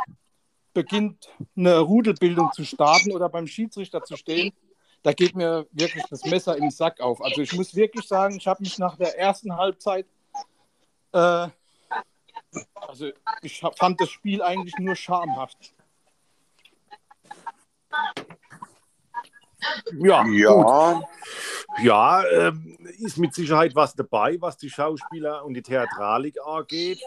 [0.74, 4.54] beginnt eine Rudelbildung zu starten oder beim Schiedsrichter zu stehen,
[5.04, 7.22] da geht mir wirklich das Messer im Sack auf.
[7.22, 10.06] Also ich muss wirklich sagen, ich habe mich nach der ersten Halbzeit,
[11.12, 11.48] äh,
[12.74, 13.10] also
[13.42, 15.74] ich fand das Spiel eigentlich nur schamhaft.
[20.00, 20.38] Ja, gut.
[20.38, 21.02] Ja,
[21.82, 27.02] Ja, ähm, ist mit Sicherheit was dabei, was die Schauspieler und die Theatralik angeht.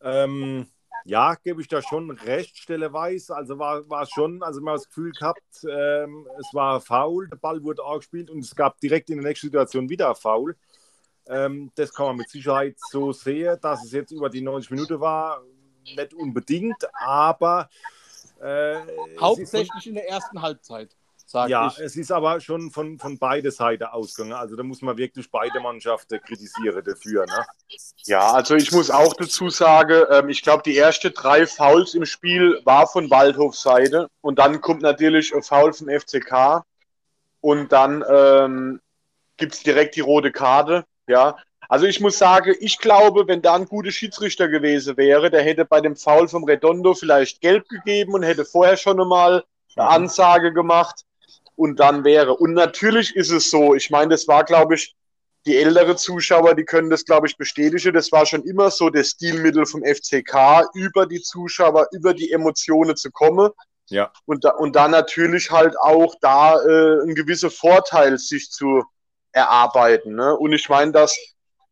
[0.00, 0.66] Ähm,
[1.04, 3.34] ja, gebe ich da schon recht, stelleweise.
[3.34, 7.28] Also war, war es schon, also man hat das Gefühl gehabt, ähm, es war faul,
[7.28, 10.56] der Ball wurde angespielt und es gab direkt in der nächsten Situation wieder Foul.
[11.26, 15.00] Ähm, das kann man mit Sicherheit so sehen, dass es jetzt über die 90 Minuten
[15.00, 15.42] war,
[15.84, 17.68] nicht unbedingt, aber
[18.40, 18.80] äh,
[19.20, 20.96] Hauptsächlich in der ersten Halbzeit,
[21.32, 21.78] sage ja, ich.
[21.78, 24.34] es ist aber schon von, von beide Seiten ausgegangen.
[24.34, 27.26] Also da muss man wirklich beide Mannschaften kritisieren dafür.
[27.26, 27.44] Ne?
[28.04, 32.04] ja, also ich muss auch dazu sagen, ähm, ich glaube, die ersten drei Fouls im
[32.04, 36.62] Spiel war von Waldhofs Seite und dann kommt natürlich ein Foul vom FCK
[37.40, 38.80] und dann ähm,
[39.36, 40.84] gibt es direkt die rote Karte.
[41.08, 41.36] Ja,
[41.68, 45.64] also ich muss sagen, ich glaube, wenn da ein guter Schiedsrichter gewesen wäre, der hätte
[45.64, 50.52] bei dem Foul vom Redondo vielleicht gelb gegeben und hätte vorher schon einmal eine Ansage
[50.52, 51.06] gemacht
[51.56, 52.34] und dann wäre.
[52.34, 54.94] Und natürlich ist es so, ich meine, das war, glaube ich,
[55.46, 57.92] die ältere Zuschauer, die können das, glaube ich, bestätigen.
[57.94, 62.94] Das war schon immer so das Stilmittel vom FCK, über die Zuschauer, über die Emotionen
[62.96, 63.50] zu kommen.
[63.88, 64.12] Ja.
[64.24, 68.84] Und da, und da natürlich halt auch da äh, ein gewisser Vorteil sich zu
[69.32, 70.14] erarbeiten.
[70.14, 70.36] Ne?
[70.36, 71.16] Und ich meine, dass,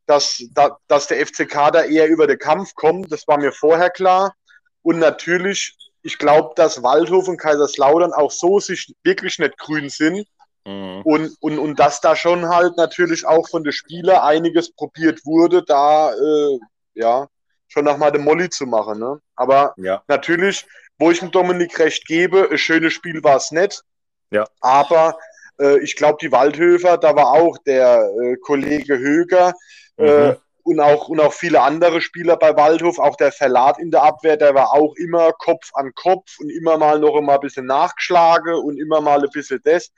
[0.07, 3.91] dass, da- dass der FCK da eher über den Kampf kommt, das war mir vorher
[3.91, 4.35] klar.
[4.83, 10.27] Und natürlich, ich glaube, dass Waldhof und Kaiserslautern auch so sich wirklich nicht grün sind.
[10.65, 11.03] Mhm.
[11.05, 15.63] Und, und, und dass da schon halt natürlich auch von den Spielern einiges probiert wurde,
[15.63, 16.59] da äh,
[16.95, 17.29] ja
[17.69, 18.99] schon nochmal den Molly zu machen.
[18.99, 19.21] Ne?
[19.37, 20.67] Aber Ja, natürlich,
[20.99, 23.83] wo ich dem Dominik recht gebe, ein schönes Spiel war es nicht.
[24.31, 24.47] Ja.
[24.61, 25.19] Aber
[25.59, 29.55] äh, ich glaube, die Waldhöfer, da war auch der äh, Kollege Höger
[29.97, 30.37] äh, Mhm.
[30.71, 34.37] Und, auch, und auch viele andere Spieler bei Waldhof, auch der Verlat in der Abwehr,
[34.37, 38.55] der war auch immer Kopf an Kopf und immer mal noch mal ein bisschen nachgeschlagen
[38.55, 39.91] und immer mal ein bisschen das.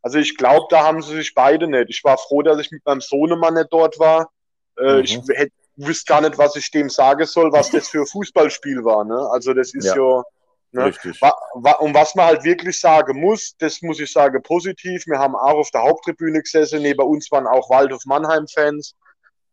[0.00, 1.90] Also ich glaube, da haben sie sich beide nicht.
[1.90, 4.30] Ich war froh, dass ich mit meinem Sohnemann nicht dort war.
[4.78, 5.00] Äh, mhm.
[5.00, 8.84] Ich hätte wüsste gar nicht, was ich dem sagen soll, was das für ein Fußballspiel
[8.84, 9.04] war.
[9.04, 9.18] Ne?
[9.32, 10.22] Also das ist ja, ja
[10.70, 10.84] ne?
[10.84, 11.20] Richtig.
[11.20, 15.04] Und was man halt wirklich sagen muss, das muss ich sagen positiv.
[15.06, 16.82] Wir haben auch auf der Haupttribüne gesessen.
[16.82, 18.94] Neben uns waren auch Waldhof Mannheim-Fans.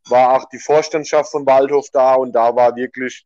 [0.09, 3.25] War auch die Vorstandschaft von Waldhof da und da war wirklich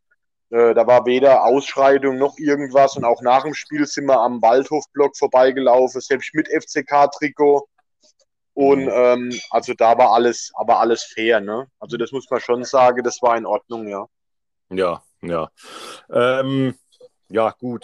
[0.53, 4.39] äh, da war weder Ausschreitung noch irgendwas und auch nach dem Spiel sind wir am
[4.39, 7.67] Waldhofblock vorbeigelaufen, selbst mit FCK-Trikot.
[8.53, 8.91] Und mhm.
[8.93, 11.65] ähm, also da war alles, aber alles fair, ne?
[11.79, 14.05] Also das muss man schon sagen, das war in Ordnung, ja.
[14.69, 15.49] Ja, ja.
[16.11, 16.75] Ähm,
[17.29, 17.83] ja, gut.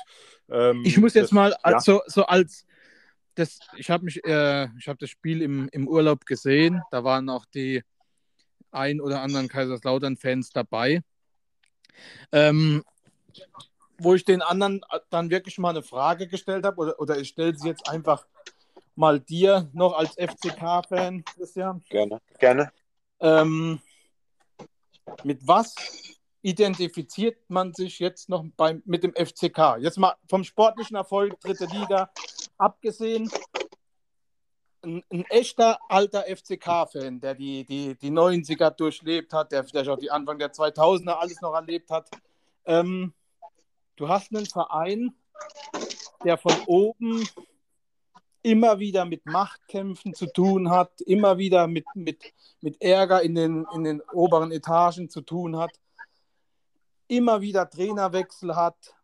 [0.52, 2.04] Ähm, ich muss jetzt das, mal also, ja.
[2.06, 2.68] so als
[3.34, 6.84] das, ich habe mich, äh, ich habe das Spiel im, im Urlaub gesehen.
[6.92, 7.82] Da waren auch die
[8.72, 11.02] ein oder anderen Kaiserslautern-Fans dabei.
[12.32, 12.84] Ähm,
[13.98, 17.58] wo ich den anderen dann wirklich mal eine Frage gestellt habe, oder, oder ich stelle
[17.58, 18.26] sie jetzt einfach
[18.96, 21.84] mal dir noch als FCK-Fan, Christian.
[21.90, 22.72] Gerne, gerne.
[23.20, 23.80] Ähm,
[25.24, 25.76] mit was
[26.42, 29.78] identifiziert man sich jetzt noch beim, mit dem FCK?
[29.80, 32.12] Jetzt mal vom sportlichen Erfolg, dritte Liga,
[32.58, 33.30] abgesehen.
[34.82, 40.00] Ein, ein echter alter FCK-Fan, der die, die, die 90er durchlebt hat, der vielleicht auch
[40.00, 42.10] die Anfang der 2000er alles noch erlebt hat,
[42.66, 43.14] ähm,
[43.98, 45.14] du hast einen Verein,
[46.24, 47.28] der von oben
[48.42, 53.66] immer wieder mit Machtkämpfen zu tun hat, immer wieder mit, mit, mit Ärger in den,
[53.74, 55.72] in den oberen Etagen zu tun hat,
[57.08, 58.96] immer wieder Trainerwechsel hat,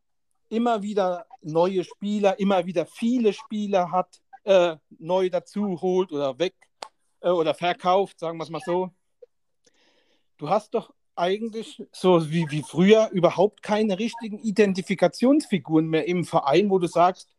[0.50, 6.56] immer wieder neue Spieler, immer wieder viele Spieler hat, äh, neu dazu holt oder weg
[7.22, 8.92] äh, oder verkauft, sagen wir es mal so.
[10.38, 16.70] Du hast doch eigentlich so wie, wie früher überhaupt keine richtigen Identifikationsfiguren mehr im Verein,
[16.70, 17.30] wo du sagst,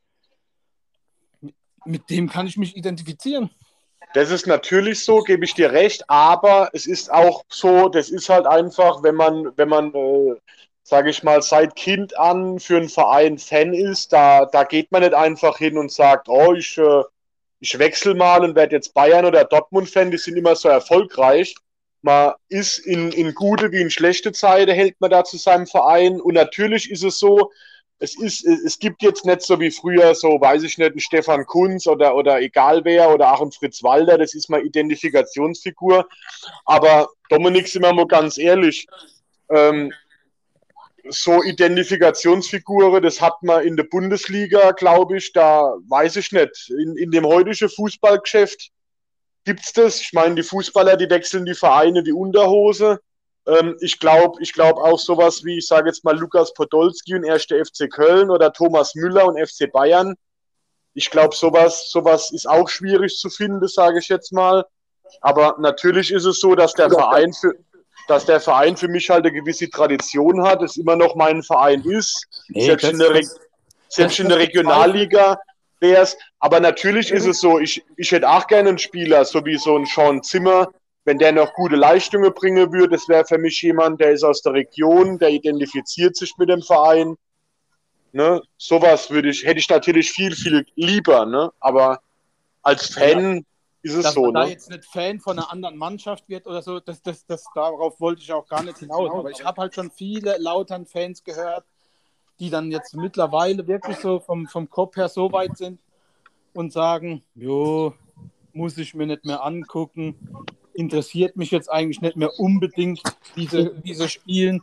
[1.84, 3.50] mit dem kann ich mich identifizieren.
[4.14, 8.28] Das ist natürlich so, gebe ich dir recht, aber es ist auch so, das ist
[8.28, 10.34] halt einfach, wenn man, wenn man, äh,
[10.86, 15.02] sage ich mal, seit Kind an für einen Verein Fan ist, da, da geht man
[15.02, 17.02] nicht einfach hin und sagt, oh, ich, äh,
[17.60, 21.56] ich wechsle mal und werde jetzt Bayern oder Dortmund-Fan, die sind immer so erfolgreich
[22.06, 26.20] man ist in, in gute wie in schlechte Zeiten, hält man da zu seinem Verein.
[26.20, 27.50] Und natürlich ist es so,
[27.98, 31.44] es, ist, es gibt jetzt nicht so wie früher, so weiß ich nicht, ein Stefan
[31.46, 36.06] Kunz oder, oder egal wer oder auch ein Fritz Walder, das ist mal Identifikationsfigur.
[36.64, 38.86] Aber Dominik, sind wir mal ganz ehrlich,
[39.50, 39.92] ähm,
[41.10, 46.70] so Identifikationsfiguren, das hat man in der Bundesliga, glaube ich, da weiß ich nicht.
[46.70, 48.70] In, in dem heutigen Fußballgeschäft
[49.44, 50.00] gibt's das.
[50.00, 53.00] Ich meine, die Fußballer, die wechseln die Vereine die Unterhose.
[53.46, 57.28] Ähm, ich glaube ich glaub auch sowas wie, ich sage jetzt mal, Lukas Podolski und
[57.28, 57.44] 1.
[57.44, 60.14] FC Köln oder Thomas Müller und FC Bayern.
[60.94, 64.64] Ich glaube, sowas, sowas ist auch schwierig zu finden, sage ich jetzt mal.
[65.20, 67.52] Aber natürlich ist es so, dass der Verein für,
[68.06, 71.82] dass der Verein für mich halt eine gewisse Tradition hat, es immer noch mein Verein
[71.82, 72.26] ist.
[72.48, 73.22] Nee, selbst in der, Re
[73.88, 75.38] selbst in der Regionalliga
[75.80, 76.16] wäre es.
[76.38, 79.76] Aber natürlich ist es so, ich, ich hätte auch gerne einen Spieler, so wie so
[79.76, 80.68] ein Sean Zimmer,
[81.04, 82.96] wenn der noch gute Leistungen bringen würde.
[82.96, 86.62] Das wäre für mich jemand, der ist aus der Region, der identifiziert sich mit dem
[86.62, 87.16] Verein.
[88.12, 88.40] Ne?
[88.56, 91.50] Sowas würde ich, hätte ich natürlich viel, viel lieber, ne?
[91.60, 92.00] Aber
[92.62, 93.44] als Fan.
[93.86, 94.24] Ist es Dass so.
[94.26, 94.46] Dass man ne?
[94.46, 98.00] da jetzt nicht Fan von einer anderen Mannschaft wird oder so, das, das, das, darauf
[98.00, 99.10] wollte ich auch gar nicht hinaus.
[99.10, 101.64] Aber ich habe halt schon viele Lautern-Fans gehört,
[102.40, 105.78] die dann jetzt mittlerweile wirklich so vom, vom Kopf her so weit sind
[106.52, 107.94] und sagen, jo,
[108.52, 110.16] muss ich mir nicht mehr angucken,
[110.74, 113.00] interessiert mich jetzt eigentlich nicht mehr unbedingt,
[113.36, 114.62] diese, diese Spielen.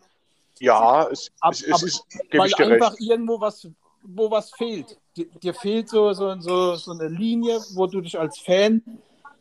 [0.59, 3.01] Ja, es, ab, es, es ist, weil einfach recht.
[3.01, 3.67] irgendwo was,
[4.03, 4.97] wo was fehlt.
[5.15, 8.83] Dir, dir fehlt so, so, so, so eine Linie, wo du dich als Fan,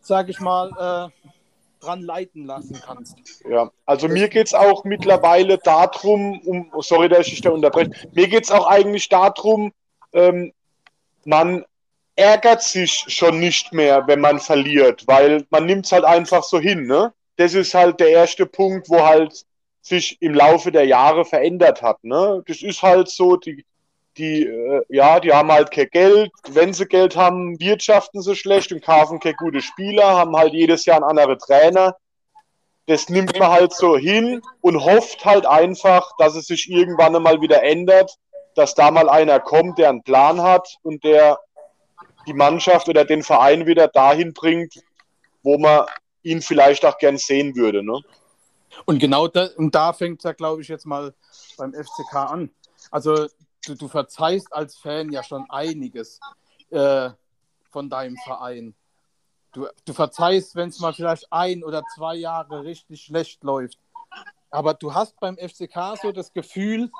[0.03, 1.29] sag ich mal, äh,
[1.81, 3.17] dran leiten lassen kannst.
[3.49, 8.29] Ja, also mir geht es auch mittlerweile darum, um, sorry, dass ich da unterbreche, mir
[8.29, 9.73] geht es auch eigentlich darum,
[10.13, 10.53] ähm,
[11.25, 11.65] man
[12.15, 16.61] ärgert sich schon nicht mehr, wenn man verliert, weil man nimmt es halt einfach so
[16.61, 16.87] hin.
[16.87, 17.13] Ne?
[17.37, 19.45] Das ist halt der erste Punkt, wo halt
[19.81, 22.05] sich im Laufe der Jahre verändert hat.
[22.05, 22.43] Ne?
[22.47, 23.65] Das ist halt so, die,
[24.19, 26.31] die, äh, ja, die haben halt kein Geld.
[26.49, 30.85] Wenn sie Geld haben, wirtschaften sie schlecht und kaufen keine gute Spieler, haben halt jedes
[30.85, 31.97] Jahr einen anderen Trainer.
[32.87, 37.41] Das nimmt man halt so hin und hofft halt einfach, dass es sich irgendwann einmal
[37.41, 38.17] wieder ändert,
[38.55, 41.39] dass da mal einer kommt, der einen Plan hat und der
[42.27, 44.75] die Mannschaft oder den Verein wieder dahin bringt,
[45.43, 45.87] wo man
[46.23, 47.85] ihn vielleicht auch gern sehen würde.
[47.85, 48.01] Ne?
[48.85, 51.15] Und genau da, da fängt es ja, glaube ich, jetzt mal
[51.57, 52.51] beim FCK an.
[52.91, 53.27] Also
[53.67, 56.21] du, du verzeihst als Fan ja schon einiges
[56.71, 57.11] äh,
[57.71, 58.75] von deinem Verein.
[59.53, 63.79] Du, du verzeihst, wenn es mal vielleicht ein oder zwei Jahre richtig schlecht läuft.
[64.51, 66.91] Aber du hast beim FCK so das Gefühl,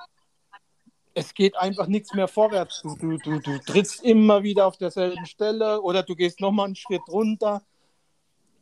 [1.15, 2.83] es geht einfach nichts mehr vorwärts.
[2.83, 6.77] Du, du, du, du trittst immer wieder auf derselben Stelle oder du gehst nochmal einen
[6.77, 7.63] Schritt runter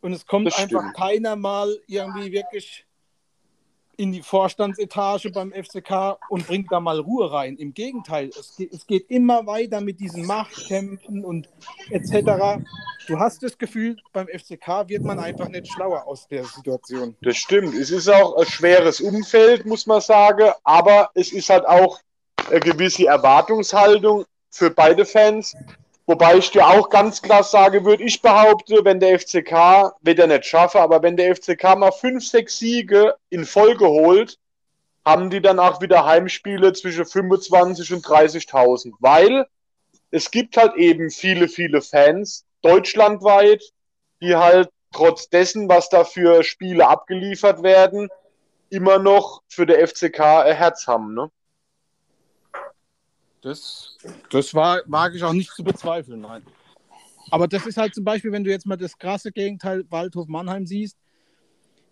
[0.00, 0.96] und es kommt Das einfach stimmt.
[0.96, 2.86] keiner mal irgendwie wirklich
[3.96, 7.56] in die Vorstandsetage beim FCK und bringt da mal Ruhe rein.
[7.56, 11.48] Im Gegenteil, es geht, es geht immer weiter mit diesen Machtkämpfen und
[11.90, 12.62] etc.
[13.06, 17.16] Du hast das Gefühl, beim FCK wird man einfach nicht schlauer aus der Situation.
[17.22, 17.74] Das stimmt.
[17.74, 22.00] Es ist auch ein schweres Umfeld, muss man sagen, aber es ist halt auch
[22.50, 25.54] eine gewisse Erwartungshaltung für beide Fans.
[26.10, 30.26] Wobei ich dir auch ganz klar sagen würde, ich behaupte, wenn der FCK, wird er
[30.26, 34.36] nicht schaffen, aber wenn der FCK mal fünf, sechs Siege in Folge holt,
[35.04, 38.94] haben die dann auch wieder Heimspiele zwischen 25 und 30.000.
[38.98, 39.46] Weil
[40.10, 43.62] es gibt halt eben viele, viele Fans, deutschlandweit,
[44.20, 48.08] die halt trotz dessen, was da für Spiele abgeliefert werden,
[48.68, 51.14] immer noch für der FCK ein Herz haben.
[51.14, 51.30] Ne?
[53.42, 53.96] Das,
[54.30, 56.42] das war, mag ich auch nicht zu bezweifeln, nein.
[57.30, 60.66] Aber das ist halt zum Beispiel, wenn du jetzt mal das krasse Gegenteil Waldhof Mannheim
[60.66, 60.96] siehst,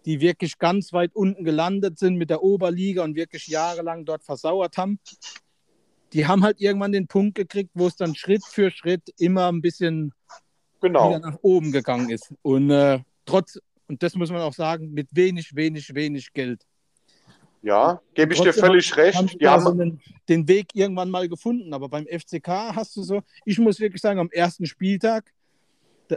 [0.04, 4.76] die wirklich ganz weit unten gelandet sind mit der Oberliga und wirklich jahrelang dort versauert
[4.76, 4.98] haben.
[6.12, 9.60] Die haben halt irgendwann den Punkt gekriegt, wo es dann Schritt für Schritt immer ein
[9.60, 10.12] bisschen
[10.80, 11.08] Genau.
[11.08, 12.32] wieder nach oben gegangen ist.
[12.42, 13.58] Und äh, trotz,
[13.88, 16.64] und das muss man auch sagen, mit wenig, wenig, wenig Geld.
[17.62, 19.32] Ja, gebe ich dir völlig haben recht.
[19.34, 21.74] Die da so haben, einen, den Weg irgendwann mal gefunden.
[21.74, 25.32] Aber beim FCK hast du so, ich muss wirklich sagen, am ersten Spieltag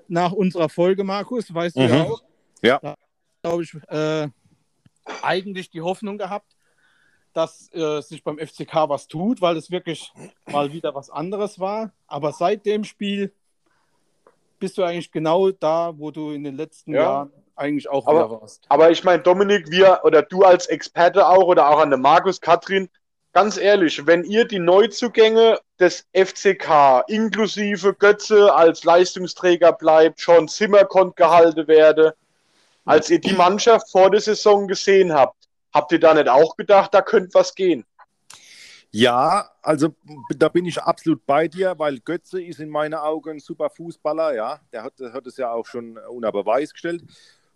[0.07, 1.87] nach unserer Folge, Markus, weißt du Mhm.
[1.89, 2.21] ja auch,
[2.61, 2.79] Ja.
[2.81, 2.95] da
[3.41, 4.27] glaube ich, äh,
[5.23, 6.55] eigentlich die Hoffnung gehabt,
[7.33, 10.13] dass äh, sich beim FCK was tut, weil es wirklich
[10.51, 11.91] mal wieder was anderes war.
[12.07, 13.33] Aber seit dem Spiel
[14.59, 17.01] bist du eigentlich genau da, wo du in den letzten Ja.
[17.01, 18.65] Jahren eigentlich auch Aber- wieder warst.
[18.69, 22.41] aber ich meine, Dominik, wir oder du als Experte auch oder auch an der Markus,
[22.41, 22.89] Katrin,
[23.33, 30.85] ganz ehrlich, wenn ihr die Neuzugänge des FCK inklusive Götze als Leistungsträger bleibt, Sean Zimmer
[30.85, 32.11] konnte gehalten werden,
[32.85, 35.37] als ihr die Mannschaft vor der Saison gesehen habt,
[35.73, 37.85] habt ihr da nicht auch gedacht, da könnte was gehen?
[38.93, 39.95] Ja, also
[40.35, 44.33] da bin ich absolut bei dir, weil Götze ist in meinen Augen ein super Fußballer,
[44.35, 44.59] ja.
[44.73, 47.03] Der hat, hat es ja auch schon unter Beweis gestellt.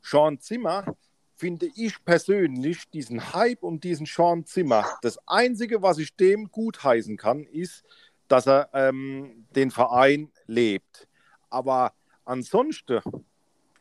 [0.06, 0.96] Sean Zimmer
[1.36, 4.86] finde ich persönlich diesen Hype um diesen Sean Zimmer.
[5.02, 7.84] Das Einzige, was ich dem gutheißen kann, ist,
[8.28, 11.08] dass er ähm, den Verein lebt.
[11.50, 13.02] Aber ansonsten,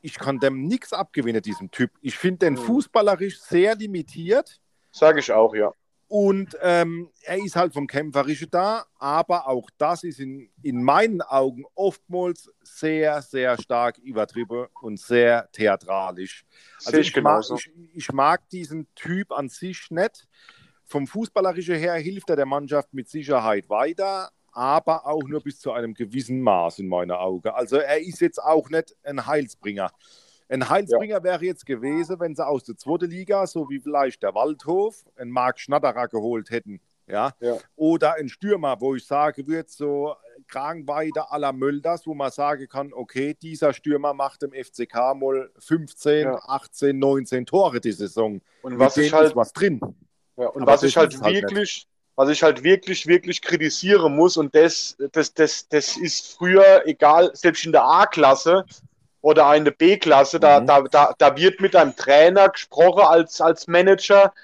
[0.00, 1.90] ich kann dem nichts abgewinnen, diesem Typ.
[2.00, 2.58] Ich finde den Mhm.
[2.58, 4.60] fußballerisch sehr limitiert.
[4.90, 5.72] Sage ich auch, ja.
[6.16, 11.22] Und ähm, er ist halt vom Kämpferischen da, aber auch das ist in, in meinen
[11.22, 16.44] Augen oftmals sehr, sehr stark übertrieben und sehr theatralisch.
[16.84, 20.28] Also ich ich, mag, ich, ich mag diesen Typ an sich nicht.
[20.84, 25.72] Vom Fußballerischen her hilft er der Mannschaft mit Sicherheit weiter, aber auch nur bis zu
[25.72, 27.48] einem gewissen Maß in meinen Augen.
[27.48, 29.90] Also er ist jetzt auch nicht ein Heilsbringer.
[30.48, 34.34] Ein Heilsbringer wäre jetzt gewesen, wenn sie aus der zweiten Liga, so wie vielleicht der
[34.34, 36.80] Waldhof, einen Marc Schnatterer geholt hätten.
[37.06, 37.32] Ja?
[37.40, 37.58] Ja.
[37.76, 40.14] Oder ein Stürmer, wo ich sage, wird so
[40.48, 45.50] Kragenweite à la Mölders, wo man sagen kann, okay, dieser Stürmer macht im FCK mal
[45.58, 46.38] 15, Ja.
[46.46, 48.40] 18, 19 Tore die Saison.
[48.62, 49.80] Und was ich denen halt ist was drin.
[50.36, 54.14] Ja, und Aber was ich halt ist halt wirklich, was ich halt wirklich, wirklich kritisieren
[54.14, 58.64] muss, und das, das, das, das ist früher egal, selbst in der A-Klasse
[59.24, 60.66] oder in der B-Klasse, da, Mhm.
[60.66, 64.34] da, da, da wird mit einem Trainer gesprochen als, als Manager,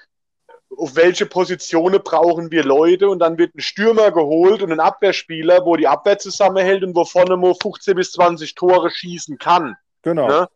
[0.75, 5.65] auf welche Positionen brauchen wir Leute und dann wird ein Stürmer geholt und ein Abwehrspieler,
[5.65, 9.77] wo die Abwehr zusammenhält und wo vorne nur 15 bis 20 Tore schießen kann.
[10.01, 10.27] Genau.
[10.27, 10.47] Ne?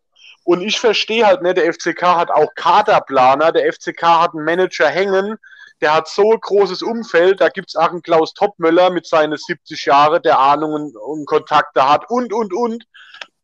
[0.42, 4.88] Und ich verstehe halt nicht, der FCK hat auch Kaderplaner, der FCK hat einen Manager
[4.88, 5.36] hängen,
[5.80, 9.36] der hat so ein großes Umfeld, da gibt es auch einen Klaus Toppmöller mit seinen
[9.36, 12.86] 70 Jahren, der Ahnungen und Kontakte hat und, und, und.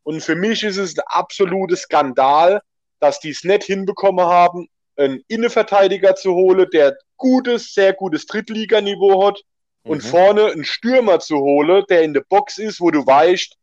[0.03, 2.61] Und für mich ist es ein absoluter Skandal,
[2.99, 9.25] dass die es nicht hinbekommen haben, einen Innenverteidiger zu holen, der gutes, sehr gutes Drittliganiveau
[9.27, 9.41] hat
[9.83, 10.07] und Mhm.
[10.07, 13.55] vorne einen Stürmer zu holen, der in der Box ist, wo du weißt,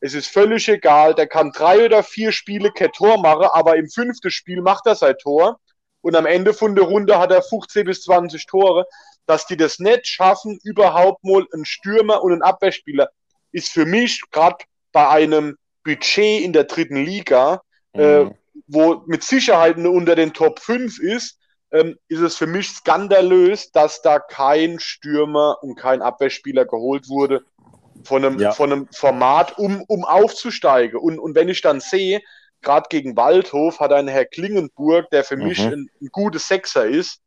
[0.00, 3.88] es ist völlig egal, der kann drei oder vier Spiele kein Tor machen, aber im
[3.88, 5.58] fünften Spiel macht er sein Tor
[6.02, 8.86] und am Ende von der Runde hat er 15 bis 20 Tore.
[9.26, 13.08] Dass die das nicht schaffen, überhaupt mal einen Stürmer und einen Abwehrspieler,
[13.50, 15.56] ist für mich gerade bei einem
[15.86, 17.62] Budget in der dritten Liga,
[17.94, 18.34] äh, Mhm.
[18.66, 21.38] wo mit Sicherheit unter den Top 5 ist,
[21.72, 27.42] ähm, ist es für mich skandalös, dass da kein Stürmer und kein Abwehrspieler geholt wurde.
[28.04, 28.52] von einem, Ja.
[28.52, 30.96] von einem Format, um, um aufzusteigen.
[31.00, 32.20] Und, und wenn ich dann sehe,
[32.62, 35.72] gerade gegen Waldhof hat ein Herr Klingenburg, der für mich Mhm.
[35.72, 37.18] ein, ein gutes Sechser ist,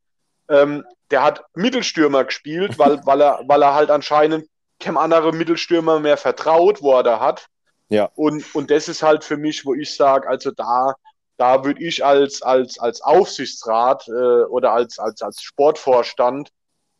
[0.50, 4.46] ähm, der hat Mittelstürmer gespielt, weil, weil, er, weil er halt anscheinend
[4.80, 7.48] keinem anderen Mittelstürmer mehr vertraut, wo er da hat.
[7.90, 8.12] Ja.
[8.16, 10.96] Und, und das ist halt für mich, wo ich sage, also da,
[11.38, 16.50] da würde ich als, als, als Aufsichtsrat äh, oder als, als, als Sportvorstand,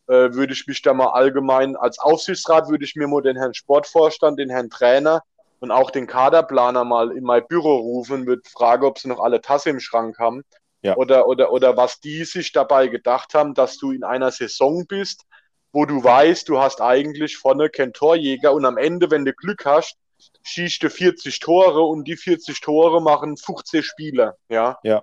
[0.08, 3.54] äh, würde ich mich da mal allgemein, als Aufsichtsrat würde ich mir mal den Herrn
[3.54, 5.22] Sportvorstand, den Herrn Trainer
[5.60, 9.40] und auch den Kaderplaner mal in mein Büro rufen, würde fragen, ob sie noch alle
[9.40, 10.42] Tasse im Schrank haben.
[10.82, 10.96] Ja.
[10.96, 15.26] Oder, oder, oder was die sich dabei gedacht haben, dass du in einer Saison bist,
[15.72, 19.66] wo du weißt, du hast eigentlich vorne keinen Torjäger und am Ende, wenn du Glück
[19.66, 19.96] hast,
[20.42, 24.78] schießt du 40 Tore und die 40 Tore machen 15 Spieler, ja.
[24.82, 25.02] Ja,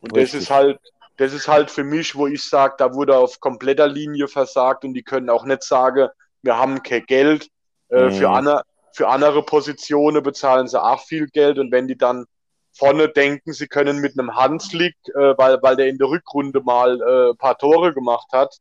[0.00, 0.78] Und das ist halt,
[1.16, 4.94] das ist halt für mich, wo ich sage, da wurde auf kompletter Linie versagt und
[4.94, 6.08] die können auch nicht sagen,
[6.42, 7.48] wir haben kein Geld.
[7.88, 8.10] Äh, Mhm.
[8.12, 12.26] für, andere, für andere Positionen bezahlen sie auch viel Geld und wenn die dann
[12.72, 17.00] vorne denken, sie können mit einem Hanslik, äh, weil, weil der in der Rückrunde mal
[17.00, 18.56] äh, ein paar Tore gemacht hat,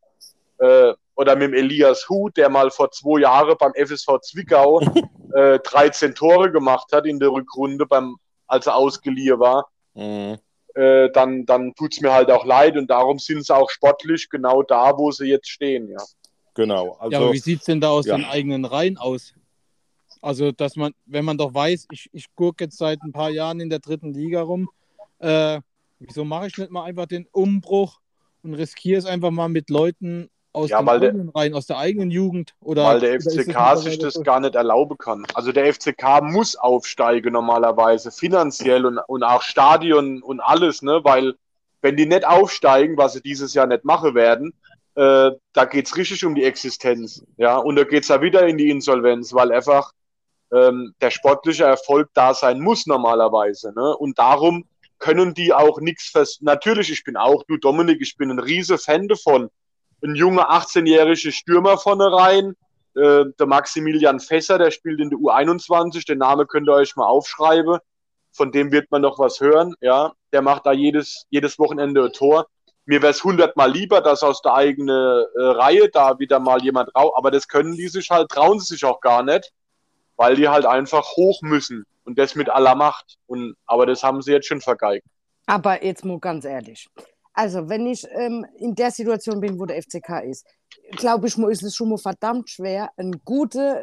[0.66, 4.82] äh, oder mit dem Elias Huth, der mal vor zwei Jahren beim FSV Zwickau
[5.36, 8.16] äh, 13 Tore gemacht hat in der Rückrunde, beim,
[8.48, 10.38] als er ausgeliehen war Mhm.
[10.76, 14.62] äh, dann, dann tut's mir halt auch leid und darum sind sie auch sportlich genau
[14.62, 16.04] da, wo sie jetzt stehen, ja.
[16.54, 16.98] Genau.
[17.00, 18.18] Also, ja, aber wie sieht es denn da aus ja.
[18.18, 19.34] den eigenen Reihen aus?
[20.22, 23.60] Also, dass man, wenn man doch weiß, ich, ich gucke jetzt seit ein paar Jahren
[23.60, 24.70] in der dritten Liga rum,
[25.20, 25.60] äh,
[26.00, 28.00] wieso mache ich nicht mal einfach den Umbruch
[28.44, 32.10] und riskiere es einfach mal mit Leuten aus Ja, der- eigenen Reihen, aus der eigenen
[32.12, 32.54] Jugend?
[32.62, 35.26] Oder, Weil der es FCK mittlerweile sich das gar nicht erlauben kann.
[35.34, 41.02] Also der FCK muss aufsteigen normalerweise, finanziell und, und auch Stadion und alles, ne?
[41.04, 41.36] Weil
[41.82, 44.54] wenn die nicht aufsteigen, was sie dieses Jahr nicht machen werden,
[44.96, 47.24] äh, da geht's richtig um die Existenz.
[47.38, 49.92] Ja, und da geht's ja wieder in die Insolvenz, weil einfach
[50.54, 53.74] ähm, der sportliche Erfolg da sein muss normalerweise.
[53.76, 53.96] Ne?
[53.98, 54.66] Und darum
[55.00, 56.42] können die auch nichts fest.
[56.42, 59.50] Natürlich, ich bin auch, du Dominik, ich bin ein riese Fan davon.
[60.04, 62.56] Ein junger 18-jähriger Stürmer vorne rein,
[62.96, 67.08] äh, der Maximilian Fässer, der spielt in der U21, den Namen könnt ihr euch mal
[67.08, 67.80] aufschreiben.
[68.32, 70.14] Von dem wird man noch was hören, ja.
[70.32, 72.48] Der macht da jedes, jedes Wochenende ein Tor.
[72.86, 76.94] Mir wäre es hundertmal lieber, dass aus der eigenen äh, Reihe da wieder mal jemand
[76.96, 79.52] raus, aber das können die sich halt, trauen sie sich auch gar nicht,
[80.18, 83.18] weil die halt einfach hoch müssen und das mit aller Macht.
[83.28, 85.06] Und, aber das haben sie jetzt schon vergeigt.
[85.48, 86.88] Aber jetzt mal ganz ehrlich.
[87.36, 90.48] Also, wenn ich ähm, in der Situation bin, wo der FCK ist,
[90.92, 93.76] glaube ich, ist es schon mal verdammt schwer, einen guten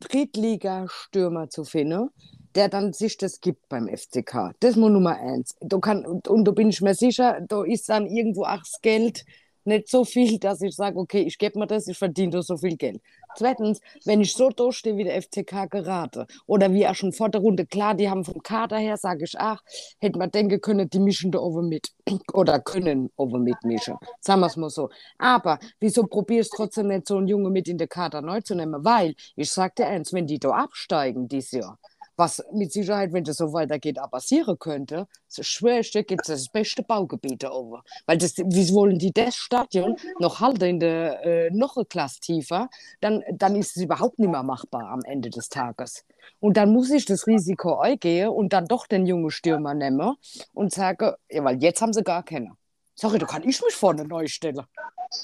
[0.00, 2.10] Drittliga-Stürmer zu finden,
[2.56, 4.54] der dann sich das gibt beim FCK.
[4.58, 5.54] Das ist mal Nummer eins.
[5.60, 8.80] Da kann, und, und da bin ich mir sicher, da ist dann irgendwo auch das
[8.82, 9.24] Geld
[9.64, 12.56] nicht so viel, dass ich sage, okay, ich gebe mir das, ich verdiene da so
[12.56, 13.00] viel Geld.
[13.36, 17.40] Zweitens, wenn ich so durchstehe wie der FCK gerade oder wie auch schon vor der
[17.40, 19.62] Runde, klar, die haben vom Kader her, sage ich, ach,
[19.98, 21.90] hätte man denken können, die mischen da over mit
[22.32, 23.96] oder können over mitmischen.
[24.20, 24.90] Sagen wir es mal so.
[25.18, 28.54] Aber wieso probierst du trotzdem nicht so einen Junge mit in den Kader neu zu
[28.54, 28.84] nehmen?
[28.84, 31.78] Weil, ich sag dir eins, wenn die da absteigen dieses Jahr,
[32.20, 36.48] was mit Sicherheit, wenn das so weitergeht, auch passieren könnte, ich dir, gibt es das
[36.48, 37.80] beste Baugebiet oben.
[38.06, 42.20] Weil das, wie wollen die das Stadion noch halten in der äh, noch eine Klasse
[42.20, 42.68] tiefer,
[43.00, 46.04] dann, dann ist es überhaupt nicht mehr machbar am Ende des Tages.
[46.38, 50.14] Und dann muss ich das Risiko eingehen und dann doch den jungen Stürmer nehmen
[50.52, 52.52] und sage, ja, weil jetzt haben sie gar keine.
[52.94, 54.60] Sorry, da kann ich mich vorne neu stellen.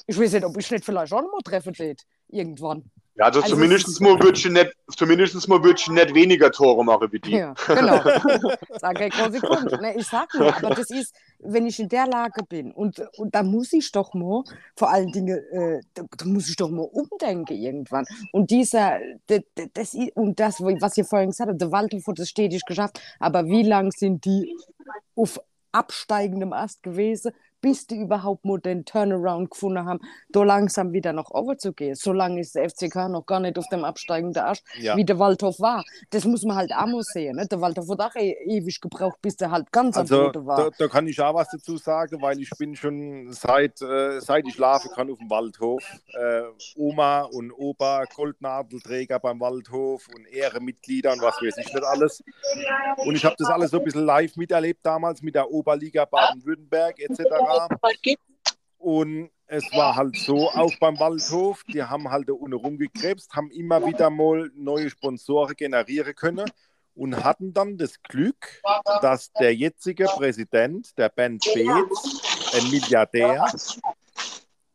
[0.07, 1.95] Ich weiß nicht, ob ich nicht vielleicht auch noch mal treffen will,
[2.29, 2.91] irgendwann.
[3.17, 7.11] Ja, also, Also zumindest mal würde ich nicht, zumindest mal ich nicht weniger Tore machen
[7.13, 7.31] wie die.
[7.33, 8.03] Ja, genau.
[8.79, 9.81] Sag ich große Kunst.
[9.81, 13.35] Ne, ich sag nur, aber das ist, wenn ich in der Lage bin und, und
[13.35, 14.45] da muss ich doch mal,
[14.77, 18.05] vor allen Dingen, äh, da, da muss ich doch mal umdenken irgendwann.
[18.33, 18.99] Und dieser,
[19.29, 19.41] das,
[19.73, 23.47] das, und das, was ihr vorhin gesagt habt, der Waldhof hat es stetig geschafft, aber
[23.47, 24.55] wie lang sind die
[25.15, 25.41] auf
[25.73, 27.33] absteigendem Ast gewesen,
[27.67, 29.99] bis die überhaupt mal den Turnaround gefunden haben,
[30.29, 31.97] da langsam wieder noch overzugehen.
[31.97, 34.97] So lange ist der FCK noch gar nicht auf dem absteigenden Ast, Ja.
[34.97, 35.85] wie der Waldhof war.
[36.11, 37.35] Das muss man halt auch mal sehen.
[37.35, 37.45] Ne?
[37.49, 40.57] Der Waldhof hat auch e ewig gebraucht, bis der halt ganz Also am Boden war.
[40.59, 44.47] da, da kann ich auch was dazu sagen, weil ich bin schon seit, äh, seit
[44.47, 45.83] ich schlafen kann auf dem Waldhof.
[46.17, 46.43] Äh,
[46.77, 52.23] Oma und Opa, Goldnadelträger beim Waldhof und Ehrenmitglieder und was weiß ich nicht alles.
[52.99, 57.01] Und ich habe das alles so ein bisschen live miterlebt damals mit der Oberliga Baden-Württemberg
[57.01, 57.23] etc.
[58.79, 63.51] Und es war halt so, auch beim Waldhof, die haben halt da unten rumgekrebst, haben
[63.51, 66.51] immer wieder mal neue Sponsoren generieren können
[66.95, 68.63] und hatten dann das Glück,
[69.03, 73.47] dass der jetzige Präsident, der Ben Beetz, ein Milliardär,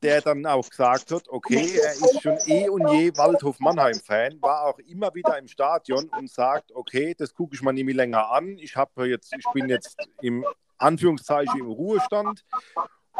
[0.02, 4.80] der dann auch gesagt hat, okay, er ist schon eh und je Waldhof-Mannheim-Fan, war auch
[4.80, 8.58] immer wieder im Stadion und sagt, okay, das gucke ich mal nie mehr länger an.
[8.58, 10.46] Ich habe jetzt, ich bin jetzt im
[10.82, 12.44] Anführungszeichen im Ruhestand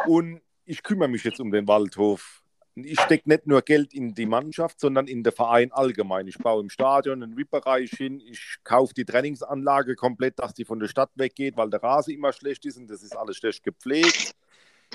[0.06, 2.42] und ich kümmere mich jetzt um den Waldhof.
[2.74, 6.26] Ich stecke nicht nur Geld in die Mannschaft, sondern in den Verein allgemein.
[6.26, 10.80] Ich baue im Stadion einen VIP-Bereich hin, ich kaufe die Trainingsanlage komplett, dass die von
[10.80, 14.34] der Stadt weggeht, weil der Rasen immer schlecht ist und das ist alles schlecht gepflegt.